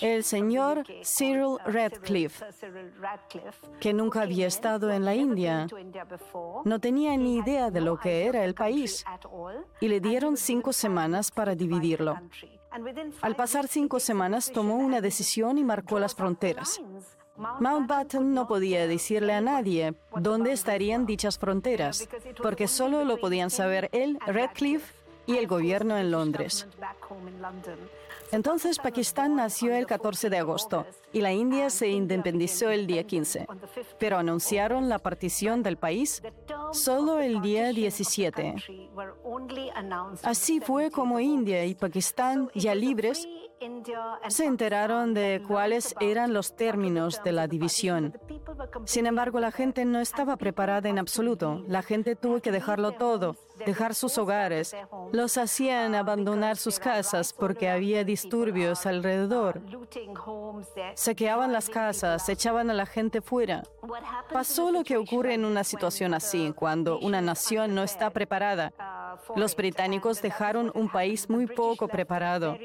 el 0.00 0.24
señor 0.24 0.84
Cyril 1.02 1.58
Radcliffe, 1.64 2.44
que 3.80 3.92
nunca 3.92 4.22
había 4.22 4.46
estado 4.46 4.90
en 4.90 5.04
la 5.04 5.14
India. 5.14 5.66
No 6.64 6.78
tenía 6.80 7.16
ni 7.16 7.36
idea 7.36 7.70
de 7.70 7.80
lo 7.80 7.98
que 7.98 8.26
era 8.26 8.44
el 8.44 8.54
país 8.54 9.04
y 9.80 9.88
le 9.88 10.00
dieron 10.00 10.36
cinco 10.36 10.72
semanas 10.72 11.30
para 11.30 11.54
dividirlo. 11.54 12.18
Al 13.20 13.36
pasar 13.36 13.68
cinco 13.68 14.00
semanas 14.00 14.50
tomó 14.50 14.76
una 14.76 15.00
decisión 15.00 15.58
y 15.58 15.64
marcó 15.64 16.00
las 16.00 16.14
fronteras. 16.14 16.80
Mountbatten 17.36 18.32
no 18.32 18.46
podía 18.46 18.86
decirle 18.86 19.32
a 19.32 19.40
nadie 19.40 19.94
dónde 20.16 20.52
estarían 20.52 21.04
dichas 21.04 21.38
fronteras, 21.38 22.08
porque 22.42 22.68
solo 22.68 23.04
lo 23.04 23.18
podían 23.18 23.50
saber 23.50 23.88
él, 23.92 24.18
Radcliffe 24.26 25.03
y 25.26 25.36
el 25.36 25.46
gobierno 25.46 25.96
en 25.96 26.10
Londres. 26.10 26.66
Entonces 28.32 28.78
Pakistán 28.78 29.36
nació 29.36 29.74
el 29.74 29.86
14 29.86 30.28
de 30.28 30.38
agosto 30.38 30.86
y 31.12 31.20
la 31.20 31.32
India 31.32 31.70
se 31.70 31.88
independizó 31.88 32.70
el 32.70 32.86
día 32.86 33.04
15, 33.04 33.46
pero 33.98 34.18
anunciaron 34.18 34.88
la 34.88 34.98
partición 34.98 35.62
del 35.62 35.76
país 35.76 36.22
solo 36.72 37.20
el 37.20 37.40
día 37.42 37.68
17. 37.68 38.56
Así 40.24 40.60
fue 40.60 40.90
como 40.90 41.20
India 41.20 41.64
y 41.64 41.74
Pakistán, 41.74 42.50
ya 42.54 42.74
libres, 42.74 43.28
se 44.28 44.44
enteraron 44.44 45.14
de 45.14 45.42
cuáles 45.46 45.94
eran 46.00 46.34
los 46.34 46.56
términos 46.56 47.22
de 47.24 47.32
la 47.32 47.46
división. 47.46 48.18
Sin 48.84 49.06
embargo, 49.06 49.40
la 49.40 49.52
gente 49.52 49.84
no 49.84 50.00
estaba 50.00 50.36
preparada 50.36 50.88
en 50.88 50.98
absoluto. 50.98 51.62
La 51.68 51.82
gente 51.82 52.16
tuvo 52.16 52.40
que 52.40 52.50
dejarlo 52.50 52.92
todo, 52.92 53.36
dejar 53.64 53.94
sus 53.94 54.18
hogares. 54.18 54.76
Los 55.12 55.38
hacían 55.38 55.94
abandonar 55.94 56.56
sus 56.56 56.78
casas 56.78 57.32
porque 57.32 57.68
había 57.68 58.04
disturbios 58.04 58.86
alrededor. 58.86 59.60
Saqueaban 60.94 61.52
las 61.52 61.68
casas, 61.68 62.28
echaban 62.28 62.70
a 62.70 62.74
la 62.74 62.86
gente 62.86 63.20
fuera. 63.20 63.62
Pasó 64.32 64.70
lo 64.70 64.84
que 64.84 64.96
ocurre 64.96 65.34
en 65.34 65.44
una 65.44 65.64
situación 65.64 66.14
así, 66.14 66.52
cuando 66.54 66.98
una 66.98 67.20
nación 67.20 67.74
no 67.74 67.82
está 67.82 68.10
preparada. 68.10 68.72
Los 69.36 69.54
británicos 69.54 70.20
dejaron 70.20 70.72
un 70.74 70.90
país 70.90 71.28
muy 71.28 71.46
poco 71.46 71.88
preparado. 71.88 72.56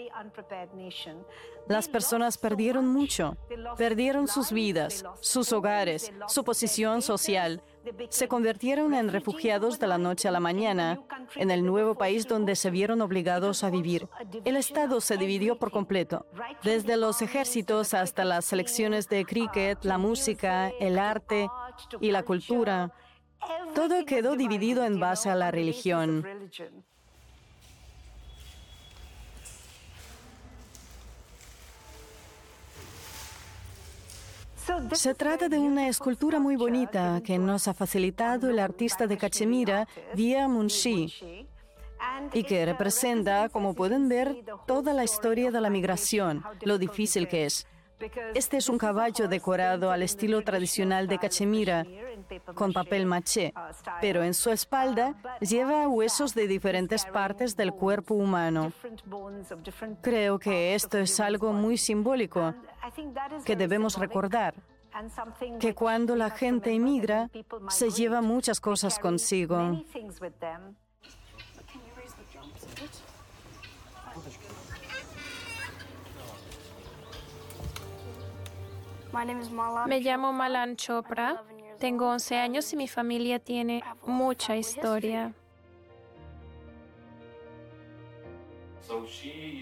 Las 1.67 1.87
personas 1.87 2.37
perdieron 2.37 2.87
mucho, 2.87 3.37
perdieron 3.77 4.27
sus 4.27 4.51
vidas, 4.51 5.05
sus 5.21 5.53
hogares, 5.53 6.11
su 6.27 6.43
posición 6.43 7.01
social. 7.01 7.61
Se 8.09 8.27
convirtieron 8.27 8.93
en 8.93 9.09
refugiados 9.09 9.79
de 9.79 9.87
la 9.87 9.97
noche 9.97 10.27
a 10.27 10.31
la 10.31 10.39
mañana 10.39 11.01
en 11.35 11.51
el 11.51 11.65
nuevo 11.65 11.95
país 11.95 12.27
donde 12.27 12.55
se 12.55 12.69
vieron 12.69 13.01
obligados 13.01 13.63
a 13.63 13.69
vivir. 13.69 14.07
El 14.45 14.55
Estado 14.55 15.01
se 15.01 15.17
dividió 15.17 15.57
por 15.57 15.71
completo, 15.71 16.25
desde 16.63 16.97
los 16.97 17.21
ejércitos 17.21 17.93
hasta 17.93 18.25
las 18.25 18.45
selecciones 18.45 19.07
de 19.09 19.25
cricket, 19.25 19.83
la 19.83 19.97
música, 19.97 20.69
el 20.79 20.97
arte 20.97 21.49
y 21.99 22.11
la 22.11 22.23
cultura. 22.23 22.93
Todo 23.73 24.05
quedó 24.05 24.35
dividido 24.35 24.83
en 24.83 24.99
base 24.99 25.29
a 25.29 25.35
la 25.35 25.51
religión. 25.51 26.25
Se 34.93 35.13
trata 35.13 35.49
de 35.49 35.59
una 35.59 35.87
escultura 35.87 36.39
muy 36.39 36.55
bonita 36.55 37.21
que 37.23 37.37
nos 37.37 37.67
ha 37.67 37.73
facilitado 37.73 38.49
el 38.49 38.59
artista 38.59 39.07
de 39.07 39.17
Cachemira, 39.17 39.87
Dia 40.13 40.47
Munshi, 40.47 41.47
y 42.33 42.43
que 42.43 42.65
representa, 42.65 43.49
como 43.49 43.73
pueden 43.73 44.09
ver, 44.09 44.43
toda 44.65 44.93
la 44.93 45.03
historia 45.03 45.51
de 45.51 45.61
la 45.61 45.69
migración, 45.69 46.43
lo 46.61 46.77
difícil 46.77 47.27
que 47.27 47.45
es. 47.45 47.67
Este 48.33 48.57
es 48.57 48.69
un 48.69 48.77
caballo 48.77 49.27
decorado 49.27 49.91
al 49.91 50.03
estilo 50.03 50.41
tradicional 50.43 51.07
de 51.07 51.19
Cachemira, 51.19 51.85
con 52.55 52.71
papel 52.71 53.05
maché, 53.05 53.53
pero 53.99 54.23
en 54.23 54.33
su 54.33 54.51
espalda 54.51 55.15
lleva 55.41 55.87
huesos 55.87 56.33
de 56.33 56.47
diferentes 56.47 57.05
partes 57.05 57.57
del 57.57 57.73
cuerpo 57.73 58.15
humano. 58.15 58.71
Creo 60.01 60.39
que 60.39 60.75
esto 60.75 60.97
es 60.97 61.19
algo 61.19 61.51
muy 61.51 61.77
simbólico 61.77 62.53
que 63.45 63.55
debemos 63.55 63.97
recordar, 63.97 64.53
que 65.59 65.73
cuando 65.73 66.15
la 66.15 66.29
gente 66.29 66.71
emigra 66.71 67.29
se 67.69 67.89
lleva 67.89 68.21
muchas 68.21 68.59
cosas 68.59 68.99
consigo. 68.99 69.83
Me 79.87 79.99
llamo 80.01 80.33
Malan 80.33 80.75
Chopra, 80.75 81.43
tengo 81.79 82.09
11 82.09 82.35
años 82.37 82.71
y 82.73 82.75
mi 82.75 82.87
familia 82.87 83.39
tiene 83.39 83.83
mucha 84.05 84.55
historia. 84.55 85.33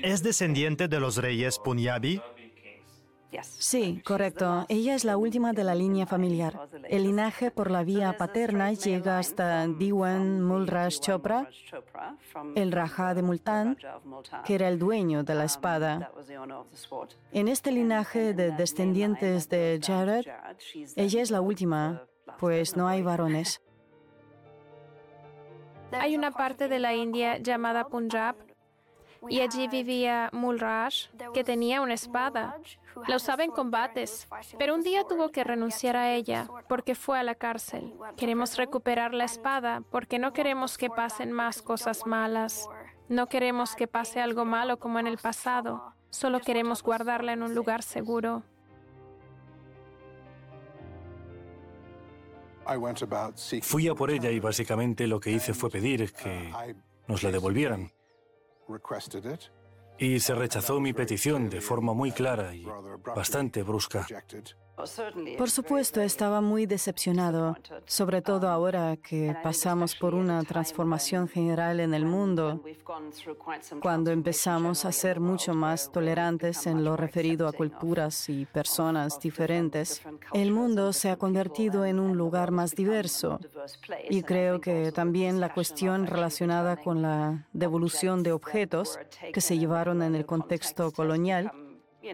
¿Es 0.04 0.24
descendiente 0.24 0.88
de 0.88 1.00
los 1.00 1.18
reyes 1.18 1.60
Punjabi? 1.60 2.22
Sí, 3.42 4.02
correcto. 4.06 4.66
Ella 4.70 4.96
es 4.96 5.04
la 5.04 5.18
última 5.18 5.54
de 5.54 5.64
la 5.64 5.76
línea 5.76 6.06
familiar. 6.06 6.70
El 6.84 7.04
linaje 7.04 7.52
por 7.52 7.72
la 7.72 7.84
vía 7.84 8.16
paterna 8.18 8.72
llega 8.74 9.20
hasta 9.20 9.68
Diwan 9.68 10.42
Mulraj 10.42 11.00
Chopra, 11.00 11.50
el 12.56 12.72
Raja 12.72 13.14
de 13.14 13.22
Multan, 13.22 13.78
que 14.46 14.56
era 14.56 14.68
el 14.68 14.80
dueño 14.80 15.24
de 15.24 15.36
la 15.36 15.46
espada. 15.46 16.12
En 17.32 17.48
este 17.48 17.72
linaje 17.72 18.34
de 18.34 18.52
descendientes 18.52 19.50
de 19.50 19.80
Jared, 19.84 20.26
ella 20.96 21.22
es 21.22 21.32
la 21.32 21.42
última, 21.42 22.04
pues 22.40 22.78
no 22.78 22.88
hay 22.88 23.02
varones. 23.02 23.62
Hay 25.92 26.16
una 26.16 26.32
parte 26.32 26.68
de 26.68 26.80
la 26.80 26.94
India 26.94 27.38
llamada 27.38 27.86
Punjab 27.88 28.36
y 29.30 29.42
allí 29.42 29.68
vivía 29.68 30.30
Mulraj, 30.34 30.94
que 31.34 31.44
tenía 31.44 31.82
una 31.82 31.94
espada. 31.94 32.58
La 33.08 33.16
usaba 33.16 33.44
en 33.44 33.52
combates, 33.52 34.28
pero 34.58 34.74
un 34.74 34.84
día 34.84 35.04
tuvo 35.04 35.30
que 35.30 35.44
renunciar 35.44 35.96
a 35.96 36.14
ella 36.14 36.48
porque 36.68 36.96
fue 36.96 37.20
a 37.20 37.24
la 37.24 37.36
cárcel. 37.36 37.94
Queremos 38.16 38.58
recuperar 38.58 39.14
la 39.14 39.26
espada 39.26 39.82
porque 39.92 40.20
no 40.20 40.34
queremos 40.34 40.78
que 40.78 40.90
pasen 40.90 41.32
más 41.32 41.62
cosas 41.62 42.06
malas. 42.06 42.68
No 43.10 43.28
queremos 43.28 43.76
que 43.76 43.88
pase 43.88 44.20
algo 44.20 44.46
malo 44.46 44.80
como 44.80 45.00
en 45.00 45.08
el 45.08 45.18
pasado. 45.18 45.94
Solo 46.10 46.40
queremos 46.40 46.84
guardarla 46.84 47.34
en 47.34 47.44
un 47.44 47.54
lugar 47.54 47.84
seguro. 47.84 48.44
Fui 53.62 53.88
a 53.88 53.96
por 53.96 54.12
ella 54.12 54.30
y 54.30 54.40
básicamente 54.40 55.08
lo 55.08 55.20
que 55.20 55.32
hice 55.32 55.54
fue 55.54 55.70
pedir 55.70 56.12
que 56.12 56.52
nos 57.08 57.24
la 57.24 57.32
devolvieran. 57.32 57.92
Y 60.00 60.20
se 60.20 60.36
rechazó 60.36 60.80
mi 60.80 60.94
petición 60.94 61.50
de 61.50 61.62
forma 61.62 61.94
muy 61.94 62.12
clara 62.12 62.54
y 62.54 62.66
bastante 63.16 63.64
brusca. 63.64 64.06
Por 65.38 65.50
supuesto, 65.50 66.02
estaba 66.02 66.40
muy 66.40 66.68
decepcionado, 66.68 67.58
sobre 67.86 68.22
todo 68.22 68.48
ahora 68.48 68.96
que 68.98 69.36
pasamos 69.42 69.96
por 69.96 70.14
una 70.14 70.44
transformación 70.44 71.28
general 71.28 71.80
en 71.80 71.96
el 71.96 72.06
mundo, 72.06 72.62
cuando 73.82 74.12
empezamos 74.12 74.86
a 74.86 74.92
ser 74.92 75.20
mucho 75.20 75.56
más 75.56 75.92
tolerantes 75.92 76.68
en 76.68 76.84
lo 76.84 76.96
referido 76.96 77.48
a 77.48 77.54
culturas 77.54 78.30
y 78.30 78.46
personas 78.46 79.20
diferentes. 79.20 80.04
El 80.32 80.52
mundo 80.52 80.94
se 80.94 81.10
ha 81.10 81.18
convertido 81.18 81.84
en 81.84 82.00
un 82.00 82.16
lugar 82.16 82.52
más 82.52 82.76
diverso 82.76 83.40
y 84.12 84.22
creo 84.22 84.62
que 84.62 84.92
también 84.92 85.40
la 85.40 85.54
cuestión 85.54 86.06
relacionada 86.06 86.78
con 86.78 87.02
la 87.02 87.48
devolución 87.52 88.22
de 88.22 88.32
objetos 88.32 89.00
que 89.34 89.42
se 89.42 89.58
llevaron 89.58 90.04
en 90.04 90.14
el 90.14 90.28
contexto 90.28 90.92
colonial 90.92 91.52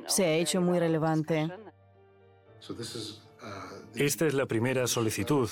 se 0.07 0.25
ha 0.25 0.33
hecho 0.33 0.61
muy 0.61 0.79
relevante. 0.79 1.49
Esta 3.95 4.25
es 4.25 4.33
la 4.33 4.45
primera 4.45 4.87
solicitud 4.87 5.49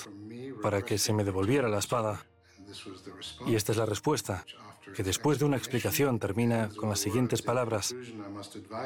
para 0.62 0.82
que 0.82 0.98
se 0.98 1.12
me 1.12 1.24
devolviera 1.24 1.68
la 1.68 1.78
espada. 1.78 2.24
Y 3.46 3.54
esta 3.54 3.72
es 3.72 3.78
la 3.78 3.86
respuesta, 3.86 4.44
que 4.94 5.02
después 5.02 5.38
de 5.38 5.44
una 5.44 5.56
explicación 5.56 6.18
termina 6.18 6.70
con 6.76 6.88
las 6.88 7.00
siguientes 7.00 7.42
palabras. 7.42 7.94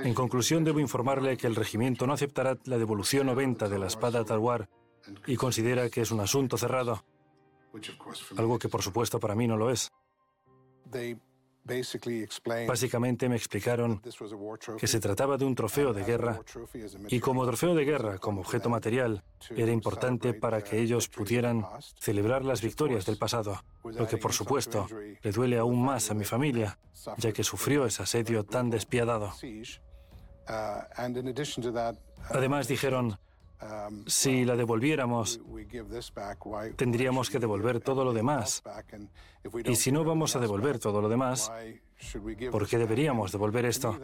En 0.02 0.14
conclusión, 0.14 0.64
debo 0.64 0.80
informarle 0.80 1.36
que 1.36 1.46
el 1.46 1.54
regimiento 1.54 2.06
no 2.06 2.12
aceptará 2.12 2.58
la 2.64 2.78
devolución 2.78 3.28
o 3.28 3.34
venta 3.34 3.68
de 3.68 3.78
la 3.78 3.86
espada 3.86 4.24
Talwar 4.24 4.68
y 5.26 5.36
considera 5.36 5.88
que 5.88 6.00
es 6.00 6.10
un 6.10 6.20
asunto 6.20 6.58
cerrado, 6.58 7.04
algo 8.36 8.58
que 8.58 8.68
por 8.68 8.82
supuesto 8.82 9.20
para 9.20 9.34
mí 9.34 9.46
no 9.46 9.56
lo 9.56 9.70
es. 9.70 9.92
Básicamente 12.66 13.29
me 13.29 13.37
explicaron 13.37 14.00
que 14.79 14.87
se 14.87 15.00
trataba 15.00 15.37
de 15.37 15.44
un 15.44 15.55
trofeo 15.55 15.92
de 15.92 16.05
guerra 16.05 16.40
y 17.09 17.18
como 17.20 17.44
trofeo 17.44 17.74
de 17.74 17.85
guerra, 17.85 18.18
como 18.18 18.40
objeto 18.40 18.68
material, 18.68 19.24
era 19.50 19.72
importante 19.72 20.33
para 20.35 20.62
que 20.62 20.81
ellos 20.81 21.09
pudieran 21.09 21.66
celebrar 21.98 22.44
las 22.44 22.62
victorias 22.62 23.05
del 23.07 23.18
pasado, 23.18 23.64
lo 23.85 24.07
que 24.07 24.16
por 24.16 24.33
supuesto 24.33 24.87
le 25.22 25.33
duele 25.33 25.59
aún 25.59 25.85
más 25.85 26.11
a 26.11 26.14
mi 26.14 26.24
familia, 26.24 26.79
ya 27.18 27.33
que 27.33 27.42
sufrió 27.42 27.87
ese 27.87 28.02
asedio 28.02 28.44
tan 28.44 28.70
despiadado. 28.70 29.33
Además 32.31 32.68
dijeron, 32.68 33.18
si 34.07 34.45
la 34.45 34.57
devolviéramos, 34.57 35.40
tendríamos 36.77 37.31
que 37.31 37.38
devolver 37.38 37.81
todo 37.81 38.05
lo 38.05 38.12
demás. 38.12 38.62
Y 39.64 39.77
si 39.77 39.92
no 39.92 40.05
vamos 40.05 40.37
a 40.37 40.40
devolver 40.40 40.79
todo 40.79 41.01
lo 41.01 41.09
demás, 41.09 41.51
¿por 42.51 42.66
qué 42.69 42.79
deberíamos 42.79 43.33
devolver 43.33 43.64
esto? 43.64 43.99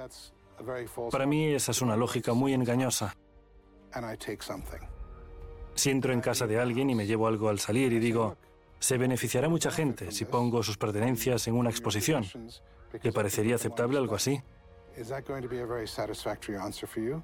Para 1.10 1.26
mí 1.26 1.46
esa 1.46 1.72
es 1.72 1.82
una 1.82 1.96
lógica 1.96 2.32
muy 2.34 2.54
engañosa. 2.54 3.14
Si 5.74 5.90
entro 5.90 6.12
en 6.12 6.20
casa 6.20 6.46
de 6.46 6.58
alguien 6.58 6.90
y 6.90 6.94
me 6.94 7.06
llevo 7.06 7.26
algo 7.26 7.48
al 7.48 7.58
salir 7.58 7.92
y 7.92 7.98
digo, 7.98 8.36
se 8.78 8.98
beneficiará 8.98 9.48
mucha 9.48 9.70
gente 9.70 10.10
si 10.12 10.24
pongo 10.24 10.62
sus 10.62 10.76
pertenencias 10.76 11.46
en 11.48 11.54
una 11.54 11.70
exposición, 11.70 12.24
¿le 13.02 13.12
parecería 13.12 13.56
aceptable 13.56 13.98
algo 13.98 14.14
así? 14.14 14.42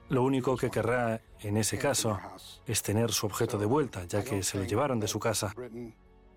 Lo 0.09 0.23
único 0.23 0.57
que 0.57 0.71
querrá 0.71 1.21
en 1.41 1.57
ese 1.57 1.79
caso 1.79 2.19
es 2.67 2.83
tener 2.83 3.13
su 3.13 3.27
objeto 3.27 3.59
de 3.59 3.67
vuelta, 3.67 4.05
ya 4.05 4.23
que 4.23 4.43
se 4.43 4.59
lo 4.59 4.65
llevaron 4.65 5.01
de 5.01 5.09
su 5.09 5.19
casa. 5.19 5.55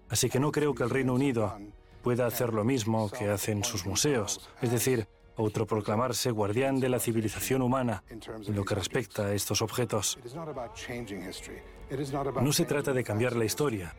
Así 0.09 0.29
que 0.29 0.39
no 0.39 0.51
creo 0.51 0.73
que 0.75 0.83
el 0.83 0.89
Reino 0.89 1.13
Unido 1.13 1.57
pueda 2.01 2.25
hacer 2.25 2.53
lo 2.53 2.63
mismo 2.63 3.09
que 3.09 3.29
hacen 3.29 3.63
sus 3.63 3.85
museos, 3.85 4.49
es 4.61 4.71
decir, 4.71 5.07
autoproclamarse 5.37 6.31
guardián 6.31 6.79
de 6.79 6.89
la 6.89 6.99
civilización 6.99 7.61
humana 7.61 8.03
en 8.09 8.55
lo 8.55 8.65
que 8.65 8.75
respecta 8.75 9.27
a 9.27 9.33
estos 9.33 9.61
objetos. 9.61 10.19
No 12.41 12.53
se 12.53 12.65
trata 12.65 12.93
de 12.93 13.03
cambiar 13.03 13.35
la 13.35 13.45
historia, 13.45 13.95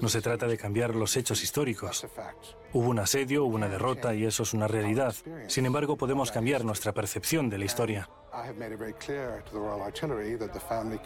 no 0.00 0.08
se 0.08 0.20
trata 0.20 0.46
de 0.46 0.56
cambiar 0.56 0.94
los 0.94 1.16
hechos 1.16 1.42
históricos. 1.42 2.06
Hubo 2.72 2.88
un 2.88 2.98
asedio, 2.98 3.44
hubo 3.44 3.54
una 3.54 3.68
derrota 3.68 4.14
y 4.14 4.24
eso 4.24 4.42
es 4.42 4.54
una 4.54 4.68
realidad. 4.68 5.14
Sin 5.48 5.66
embargo, 5.66 5.96
podemos 5.96 6.30
cambiar 6.30 6.64
nuestra 6.64 6.92
percepción 6.92 7.48
de 7.48 7.58
la 7.58 7.64
historia. 7.64 8.08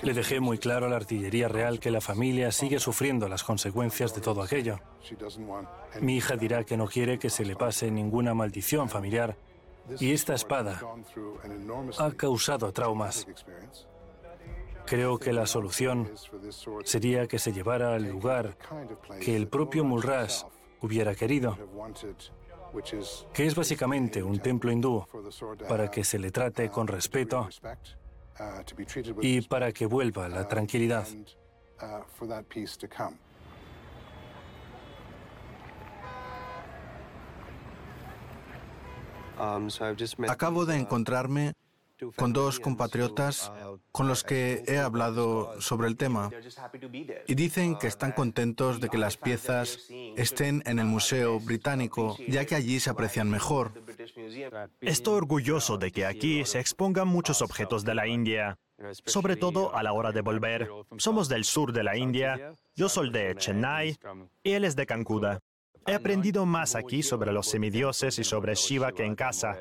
Le 0.02 0.14
dejé 0.14 0.40
muy 0.40 0.58
claro 0.58 0.86
a 0.86 0.88
la 0.88 0.96
artillería 0.96 1.48
real 1.48 1.78
que 1.78 1.90
la 1.90 2.00
familia 2.00 2.50
sigue 2.50 2.80
sufriendo 2.80 3.28
las 3.28 3.44
consecuencias 3.44 4.14
de 4.14 4.20
todo 4.20 4.42
aquello. 4.42 4.80
Mi 6.00 6.16
hija 6.16 6.36
dirá 6.36 6.64
que 6.64 6.76
no 6.76 6.86
quiere 6.86 7.18
que 7.18 7.30
se 7.30 7.44
le 7.44 7.56
pase 7.56 7.90
ninguna 7.90 8.34
maldición 8.34 8.88
familiar 8.88 9.36
y 9.98 10.12
esta 10.12 10.34
espada 10.34 10.80
ha 11.98 12.10
causado 12.12 12.72
traumas. 12.72 13.26
Creo 14.86 15.18
que 15.18 15.32
la 15.32 15.46
solución 15.46 16.10
sería 16.84 17.26
que 17.26 17.38
se 17.38 17.52
llevara 17.52 17.94
al 17.94 18.08
lugar 18.08 18.56
que 19.20 19.36
el 19.36 19.48
propio 19.48 19.84
Mulras 19.84 20.46
hubiera 20.80 21.14
querido, 21.14 21.56
que 23.32 23.46
es 23.46 23.54
básicamente 23.54 24.22
un 24.22 24.38
templo 24.40 24.70
hindú, 24.70 25.06
para 25.68 25.90
que 25.90 26.04
se 26.04 26.18
le 26.18 26.30
trate 26.30 26.70
con 26.70 26.86
respeto 26.86 27.48
y 29.20 29.42
para 29.42 29.72
que 29.72 29.86
vuelva 29.86 30.28
la 30.28 30.48
tranquilidad. 30.48 31.06
Acabo 40.28 40.66
de 40.66 40.76
encontrarme 40.76 41.54
con 42.16 42.32
dos 42.32 42.60
compatriotas 42.60 43.52
con 43.92 44.08
los 44.08 44.24
que 44.24 44.62
he 44.66 44.78
hablado 44.78 45.60
sobre 45.60 45.88
el 45.88 45.96
tema 45.96 46.30
y 47.26 47.34
dicen 47.34 47.76
que 47.76 47.86
están 47.86 48.12
contentos 48.12 48.80
de 48.80 48.88
que 48.88 48.98
las 48.98 49.16
piezas 49.16 49.78
estén 50.16 50.62
en 50.66 50.78
el 50.78 50.86
Museo 50.86 51.40
Británico, 51.40 52.16
ya 52.28 52.44
que 52.44 52.54
allí 52.54 52.80
se 52.80 52.90
aprecian 52.90 53.30
mejor. 53.30 53.72
Estoy 54.80 55.14
orgulloso 55.14 55.78
de 55.78 55.90
que 55.90 56.06
aquí 56.06 56.44
se 56.44 56.60
expongan 56.60 57.08
muchos 57.08 57.42
objetos 57.42 57.84
de 57.84 57.94
la 57.94 58.06
India, 58.06 58.58
sobre 59.04 59.36
todo 59.36 59.74
a 59.74 59.82
la 59.82 59.92
hora 59.92 60.12
de 60.12 60.20
volver. 60.20 60.70
Somos 60.98 61.28
del 61.28 61.44
sur 61.44 61.72
de 61.72 61.84
la 61.84 61.96
India, 61.96 62.54
yo 62.74 62.88
soy 62.88 63.10
de 63.10 63.34
Chennai 63.36 63.98
y 64.42 64.52
él 64.52 64.64
es 64.64 64.76
de 64.76 64.86
Cancuda. 64.86 65.40
He 65.86 65.94
aprendido 65.94 66.46
más 66.46 66.74
aquí 66.74 67.02
sobre 67.02 67.32
los 67.32 67.48
semidioses 67.48 68.18
y 68.18 68.24
sobre 68.24 68.54
Shiva 68.54 68.92
que 68.92 69.04
en 69.04 69.14
casa. 69.14 69.58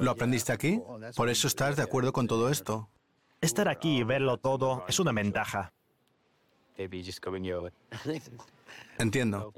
¿Lo 0.00 0.10
aprendiste 0.10 0.52
aquí? 0.52 0.80
Por 1.16 1.28
eso 1.28 1.46
estás 1.46 1.76
de 1.76 1.82
acuerdo 1.82 2.12
con 2.12 2.26
todo 2.26 2.50
esto. 2.50 2.88
Estar 3.40 3.68
aquí 3.68 3.98
y 3.98 4.02
verlo 4.04 4.38
todo 4.38 4.84
es 4.88 4.98
una 4.98 5.12
ventaja. 5.12 5.72
Entiendo. 8.98 9.52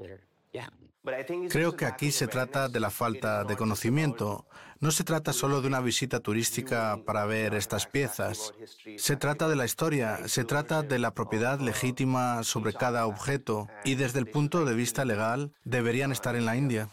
Creo 1.49 1.75
que 1.75 1.85
aquí 1.85 2.11
se 2.11 2.27
trata 2.27 2.67
de 2.67 2.79
la 2.79 2.89
falta 2.89 3.45
de 3.45 3.55
conocimiento. 3.55 4.45
No 4.79 4.91
se 4.91 5.03
trata 5.03 5.31
solo 5.31 5.61
de 5.61 5.67
una 5.67 5.79
visita 5.79 6.19
turística 6.19 6.99
para 7.05 7.25
ver 7.25 7.55
estas 7.55 7.87
piezas. 7.87 8.53
Se 8.97 9.15
trata 9.15 9.47
de 9.47 9.55
la 9.55 9.65
historia, 9.65 10.27
se 10.27 10.43
trata 10.43 10.83
de 10.83 10.99
la 10.99 11.13
propiedad 11.13 11.59
legítima 11.59 12.43
sobre 12.43 12.73
cada 12.73 13.07
objeto 13.07 13.69
y 13.85 13.95
desde 13.95 14.19
el 14.19 14.27
punto 14.27 14.65
de 14.65 14.75
vista 14.75 15.05
legal 15.05 15.53
deberían 15.63 16.11
estar 16.11 16.35
en 16.35 16.45
la 16.45 16.57
India. 16.57 16.89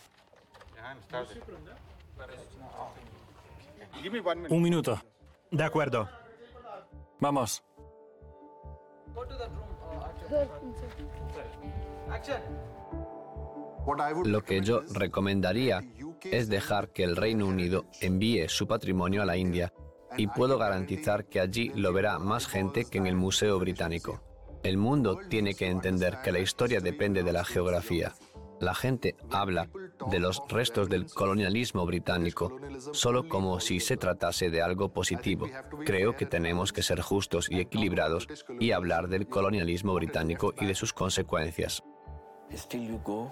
Un 4.50 4.62
minuto. 4.62 5.00
De 5.50 5.64
acuerdo. 5.64 6.08
Vamos. 7.20 7.62
Lo 14.24 14.42
que 14.42 14.60
yo 14.60 14.82
recomendaría 14.92 15.84
es 16.24 16.48
dejar 16.48 16.88
que 16.90 17.04
el 17.04 17.16
Reino 17.16 17.46
Unido 17.46 17.84
envíe 18.00 18.48
su 18.48 18.66
patrimonio 18.66 19.22
a 19.22 19.26
la 19.26 19.36
India 19.36 19.72
y 20.16 20.26
puedo 20.26 20.58
garantizar 20.58 21.26
que 21.26 21.40
allí 21.40 21.70
lo 21.74 21.92
verá 21.92 22.18
más 22.18 22.46
gente 22.46 22.84
que 22.84 22.98
en 22.98 23.06
el 23.06 23.16
Museo 23.16 23.58
Británico. 23.58 24.22
El 24.62 24.78
mundo 24.78 25.18
tiene 25.28 25.54
que 25.54 25.68
entender 25.68 26.18
que 26.22 26.32
la 26.32 26.38
historia 26.38 26.80
depende 26.80 27.22
de 27.22 27.32
la 27.32 27.44
geografía. 27.44 28.14
La 28.60 28.74
gente 28.74 29.16
habla 29.30 29.68
de 30.10 30.18
los 30.18 30.42
restos 30.48 30.88
del 30.88 31.06
colonialismo 31.06 31.86
británico 31.86 32.58
solo 32.92 33.28
como 33.28 33.60
si 33.60 33.80
se 33.80 33.96
tratase 33.96 34.50
de 34.50 34.62
algo 34.62 34.90
positivo. 34.90 35.48
Creo 35.84 36.16
que 36.16 36.26
tenemos 36.26 36.72
que 36.72 36.82
ser 36.82 37.00
justos 37.00 37.50
y 37.50 37.60
equilibrados 37.60 38.28
y 38.60 38.72
hablar 38.72 39.08
del 39.08 39.26
colonialismo 39.26 39.94
británico 39.94 40.54
y 40.60 40.66
de 40.66 40.74
sus 40.74 40.92
consecuencias. 40.92 41.82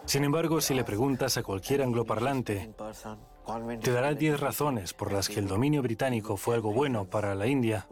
Sin 0.06 0.24
embargo, 0.24 0.60
si 0.60 0.74
le 0.74 0.84
preguntas 0.84 1.36
a 1.36 1.42
cualquier 1.42 1.82
angloparlante, 1.82 2.74
te 3.80 3.92
dará 3.92 4.14
10 4.14 4.40
razones 4.40 4.94
por 4.94 5.12
las 5.12 5.28
que 5.28 5.40
el 5.40 5.46
dominio 5.46 5.82
británico 5.82 6.36
fue 6.36 6.54
algo 6.54 6.72
bueno 6.72 7.04
para 7.04 7.34
la 7.34 7.46
India. 7.46 7.86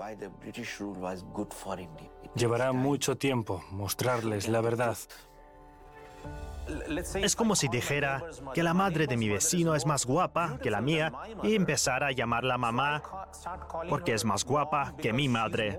Llevará 2.35 2.73
mucho 2.73 3.17
tiempo 3.17 3.63
mostrarles 3.71 4.49
la 4.49 4.61
verdad. 4.61 4.97
Es 7.15 7.37
como 7.37 7.57
si 7.57 7.69
dijera 7.69 8.23
que 8.55 8.63
la 8.63 8.75
madre 8.75 9.07
de 9.07 9.17
mi 9.17 9.29
vecino 9.29 9.75
es 9.75 9.87
más 9.87 10.07
guapa 10.07 10.59
que 10.63 10.71
la 10.71 10.81
mía 10.81 11.13
y 11.43 11.55
empezara 11.55 12.09
a 12.09 12.13
llamarla 12.13 12.59
mamá 12.59 13.03
porque 13.89 14.15
es 14.15 14.25
más 14.25 14.45
guapa 14.45 14.95
que 15.01 15.13
mi 15.13 15.29
madre. 15.29 15.79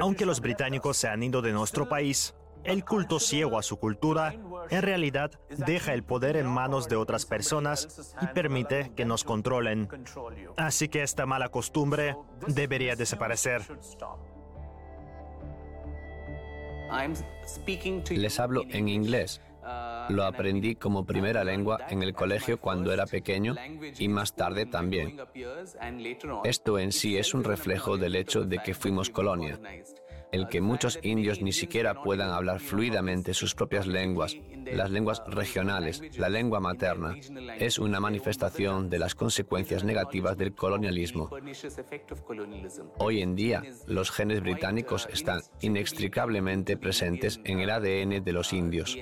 Aunque 0.00 0.26
los 0.26 0.40
británicos 0.40 0.96
se 0.96 1.08
han 1.08 1.22
ido 1.22 1.42
de 1.42 1.52
nuestro 1.52 1.88
país, 1.88 2.34
el 2.64 2.84
culto 2.84 3.20
ciego 3.20 3.58
a 3.58 3.62
su 3.62 3.78
cultura 3.78 4.34
en 4.70 4.82
realidad 4.82 5.30
deja 5.50 5.92
el 5.92 6.02
poder 6.02 6.36
en 6.36 6.46
manos 6.46 6.88
de 6.88 6.96
otras 6.96 7.26
personas 7.26 8.14
y 8.22 8.26
permite 8.28 8.92
que 8.96 9.04
nos 9.04 9.22
controlen. 9.22 9.88
Así 10.56 10.88
que 10.88 11.02
esta 11.02 11.26
mala 11.26 11.50
costumbre 11.50 12.16
debería 12.46 12.96
desaparecer. 12.96 13.62
Les 18.10 18.40
hablo 18.40 18.62
en 18.70 18.88
inglés. 18.88 19.40
Lo 20.10 20.24
aprendí 20.24 20.74
como 20.74 21.06
primera 21.06 21.42
lengua 21.44 21.78
en 21.88 22.02
el 22.02 22.12
colegio 22.12 22.60
cuando 22.60 22.92
era 22.92 23.06
pequeño 23.06 23.54
y 23.98 24.08
más 24.08 24.34
tarde 24.34 24.66
también. 24.66 25.18
Esto 26.44 26.78
en 26.78 26.92
sí 26.92 27.16
es 27.16 27.32
un 27.32 27.44
reflejo 27.44 27.96
del 27.96 28.16
hecho 28.16 28.44
de 28.44 28.58
que 28.58 28.74
fuimos 28.74 29.08
colonia. 29.08 29.58
El 30.34 30.48
que 30.48 30.60
muchos 30.60 30.98
indios 31.02 31.40
ni 31.40 31.52
siquiera 31.52 32.02
puedan 32.02 32.30
hablar 32.30 32.58
fluidamente 32.58 33.34
sus 33.34 33.54
propias 33.54 33.86
lenguas, 33.86 34.36
las 34.66 34.90
lenguas 34.90 35.22
regionales, 35.28 36.02
la 36.18 36.28
lengua 36.28 36.58
materna, 36.58 37.14
es 37.56 37.78
una 37.78 38.00
manifestación 38.00 38.90
de 38.90 38.98
las 38.98 39.14
consecuencias 39.14 39.84
negativas 39.84 40.36
del 40.36 40.52
colonialismo. 40.52 41.30
Hoy 42.98 43.22
en 43.22 43.36
día, 43.36 43.62
los 43.86 44.10
genes 44.10 44.40
británicos 44.40 45.08
están 45.12 45.40
inextricablemente 45.60 46.76
presentes 46.76 47.40
en 47.44 47.60
el 47.60 47.70
ADN 47.70 48.24
de 48.24 48.32
los 48.32 48.52
indios. 48.52 48.98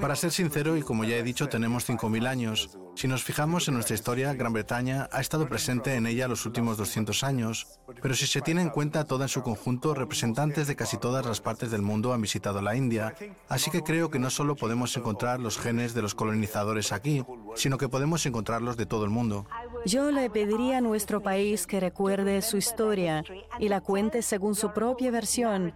Para 0.00 0.16
ser 0.16 0.32
sincero, 0.32 0.76
y 0.76 0.82
como 0.82 1.04
ya 1.04 1.16
he 1.16 1.22
dicho, 1.22 1.48
tenemos 1.48 1.88
5.000 1.88 2.26
años. 2.26 2.78
Si 2.94 3.08
nos 3.08 3.24
fijamos 3.24 3.68
en 3.68 3.74
nuestra 3.74 3.94
historia, 3.94 4.32
Gran 4.34 4.52
Bretaña 4.52 5.08
ha 5.12 5.20
estado 5.20 5.48
presente 5.48 5.94
en 5.94 6.06
ella 6.06 6.28
los 6.28 6.46
últimos 6.46 6.76
200 6.76 7.24
años. 7.24 7.66
Pero 8.00 8.14
si 8.14 8.26
se 8.26 8.40
tiene 8.40 8.62
en 8.62 8.70
cuenta 8.70 9.04
toda 9.04 9.26
en 9.26 9.28
su 9.28 9.42
conjunto, 9.42 9.94
representantes 9.94 10.66
de 10.66 10.76
casi 10.76 10.96
todas 10.96 11.24
las 11.26 11.40
partes 11.40 11.70
del 11.70 11.82
mundo 11.82 12.12
han 12.12 12.22
visitado 12.22 12.62
la 12.62 12.76
India. 12.76 13.14
Así 13.48 13.70
que 13.70 13.82
creo 13.82 14.10
que 14.10 14.18
no 14.18 14.30
solo 14.30 14.56
podemos 14.56 14.96
encontrar 14.96 15.40
los 15.40 15.58
genes 15.58 15.94
de 15.94 16.02
los 16.02 16.14
colonizadores 16.14 16.92
aquí, 16.92 17.24
sino 17.54 17.78
que 17.78 17.88
podemos 17.88 18.24
encontrarlos 18.24 18.76
de 18.76 18.86
todo 18.86 19.04
el 19.04 19.10
mundo. 19.10 19.46
Yo 19.86 20.10
le 20.10 20.28
pediría 20.30 20.78
a 20.78 20.80
nuestro 20.80 21.22
país 21.22 21.64
que 21.64 21.78
recuerde 21.78 22.42
su 22.42 22.56
historia 22.56 23.22
y 23.60 23.68
la 23.68 23.80
cuente 23.80 24.20
según 24.20 24.56
su 24.56 24.72
propia 24.72 25.12
versión, 25.12 25.74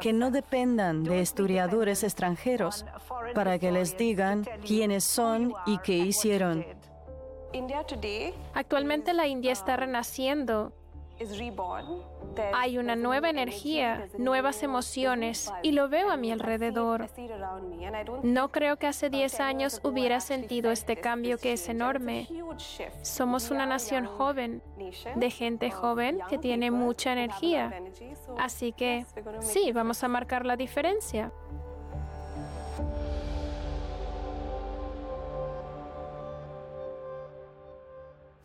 que 0.00 0.14
no 0.14 0.30
dependan 0.30 1.04
de 1.04 1.20
historiadores 1.20 2.02
extranjeros 2.02 2.86
para 3.34 3.58
que 3.58 3.70
les 3.70 3.94
digan 3.98 4.46
quiénes 4.66 5.04
son 5.04 5.52
y 5.66 5.76
qué 5.78 5.98
hicieron. 5.98 6.64
Actualmente 8.54 9.12
la 9.12 9.26
India 9.26 9.52
está 9.52 9.76
renaciendo. 9.76 10.72
Hay 12.54 12.78
una 12.78 12.96
nueva 12.96 13.28
energía, 13.28 14.08
nuevas 14.18 14.62
emociones, 14.62 15.52
y 15.62 15.72
lo 15.72 15.88
veo 15.88 16.10
a 16.10 16.16
mi 16.16 16.32
alrededor. 16.32 17.08
No 18.22 18.50
creo 18.50 18.76
que 18.78 18.86
hace 18.86 19.10
10 19.10 19.40
años 19.40 19.80
hubiera 19.84 20.20
sentido 20.20 20.70
este 20.70 20.96
cambio 20.96 21.38
que 21.38 21.52
es 21.52 21.68
enorme. 21.68 22.28
Somos 23.02 23.50
una 23.50 23.66
nación 23.66 24.06
joven, 24.06 24.62
de 25.16 25.30
gente 25.30 25.70
joven 25.70 26.20
que 26.28 26.38
tiene 26.38 26.70
mucha 26.70 27.12
energía. 27.12 27.72
Así 28.38 28.72
que 28.72 29.04
sí, 29.40 29.72
vamos 29.72 30.02
a 30.02 30.08
marcar 30.08 30.46
la 30.46 30.56
diferencia. 30.56 31.32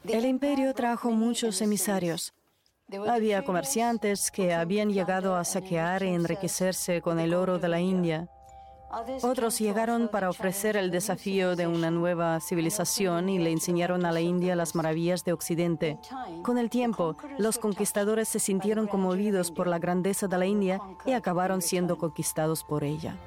El 0.08 0.26
imperio 0.26 0.74
trajo 0.74 1.12
muchos 1.12 1.62
emisarios. 1.62 2.34
Había 3.10 3.44
comerciantes 3.44 4.32
que 4.32 4.54
habían 4.54 4.94
llegado 4.94 5.36
a 5.36 5.44
saquear 5.44 6.04
y 6.04 6.08
enriquecerse 6.08 7.02
con 7.02 7.20
el 7.20 7.34
oro 7.34 7.60
de 7.60 7.68
la 7.68 7.82
India. 7.82 8.30
Otros 9.24 9.60
llegaron 9.60 10.08
para 10.08 10.30
ofrecer 10.30 10.78
el 10.78 10.90
desafío 10.90 11.58
de 11.58 11.68
una 11.68 11.92
nueva 11.92 12.40
civilización 12.40 13.28
y 13.28 13.40
le 13.40 13.52
enseñaron 13.52 14.06
a 14.06 14.14
la 14.14 14.22
India 14.22 14.56
las 14.56 14.74
maravillas 14.74 15.26
de 15.26 15.34
Occidente. 15.34 16.00
Con 16.44 16.58
el 16.58 16.70
tiempo, 16.70 17.18
los 17.38 17.58
conquistadores 17.58 18.30
se 18.30 18.40
sintieron 18.40 18.88
conmovidos 18.88 19.52
por 19.52 19.68
la 19.68 19.80
grandeza 19.80 20.30
de 20.30 20.38
la 20.38 20.46
India 20.46 20.80
y 21.06 21.12
acabaron 21.12 21.62
siendo 21.62 21.98
conquistados 21.98 22.64
por 22.64 22.86
ella. 22.86 23.18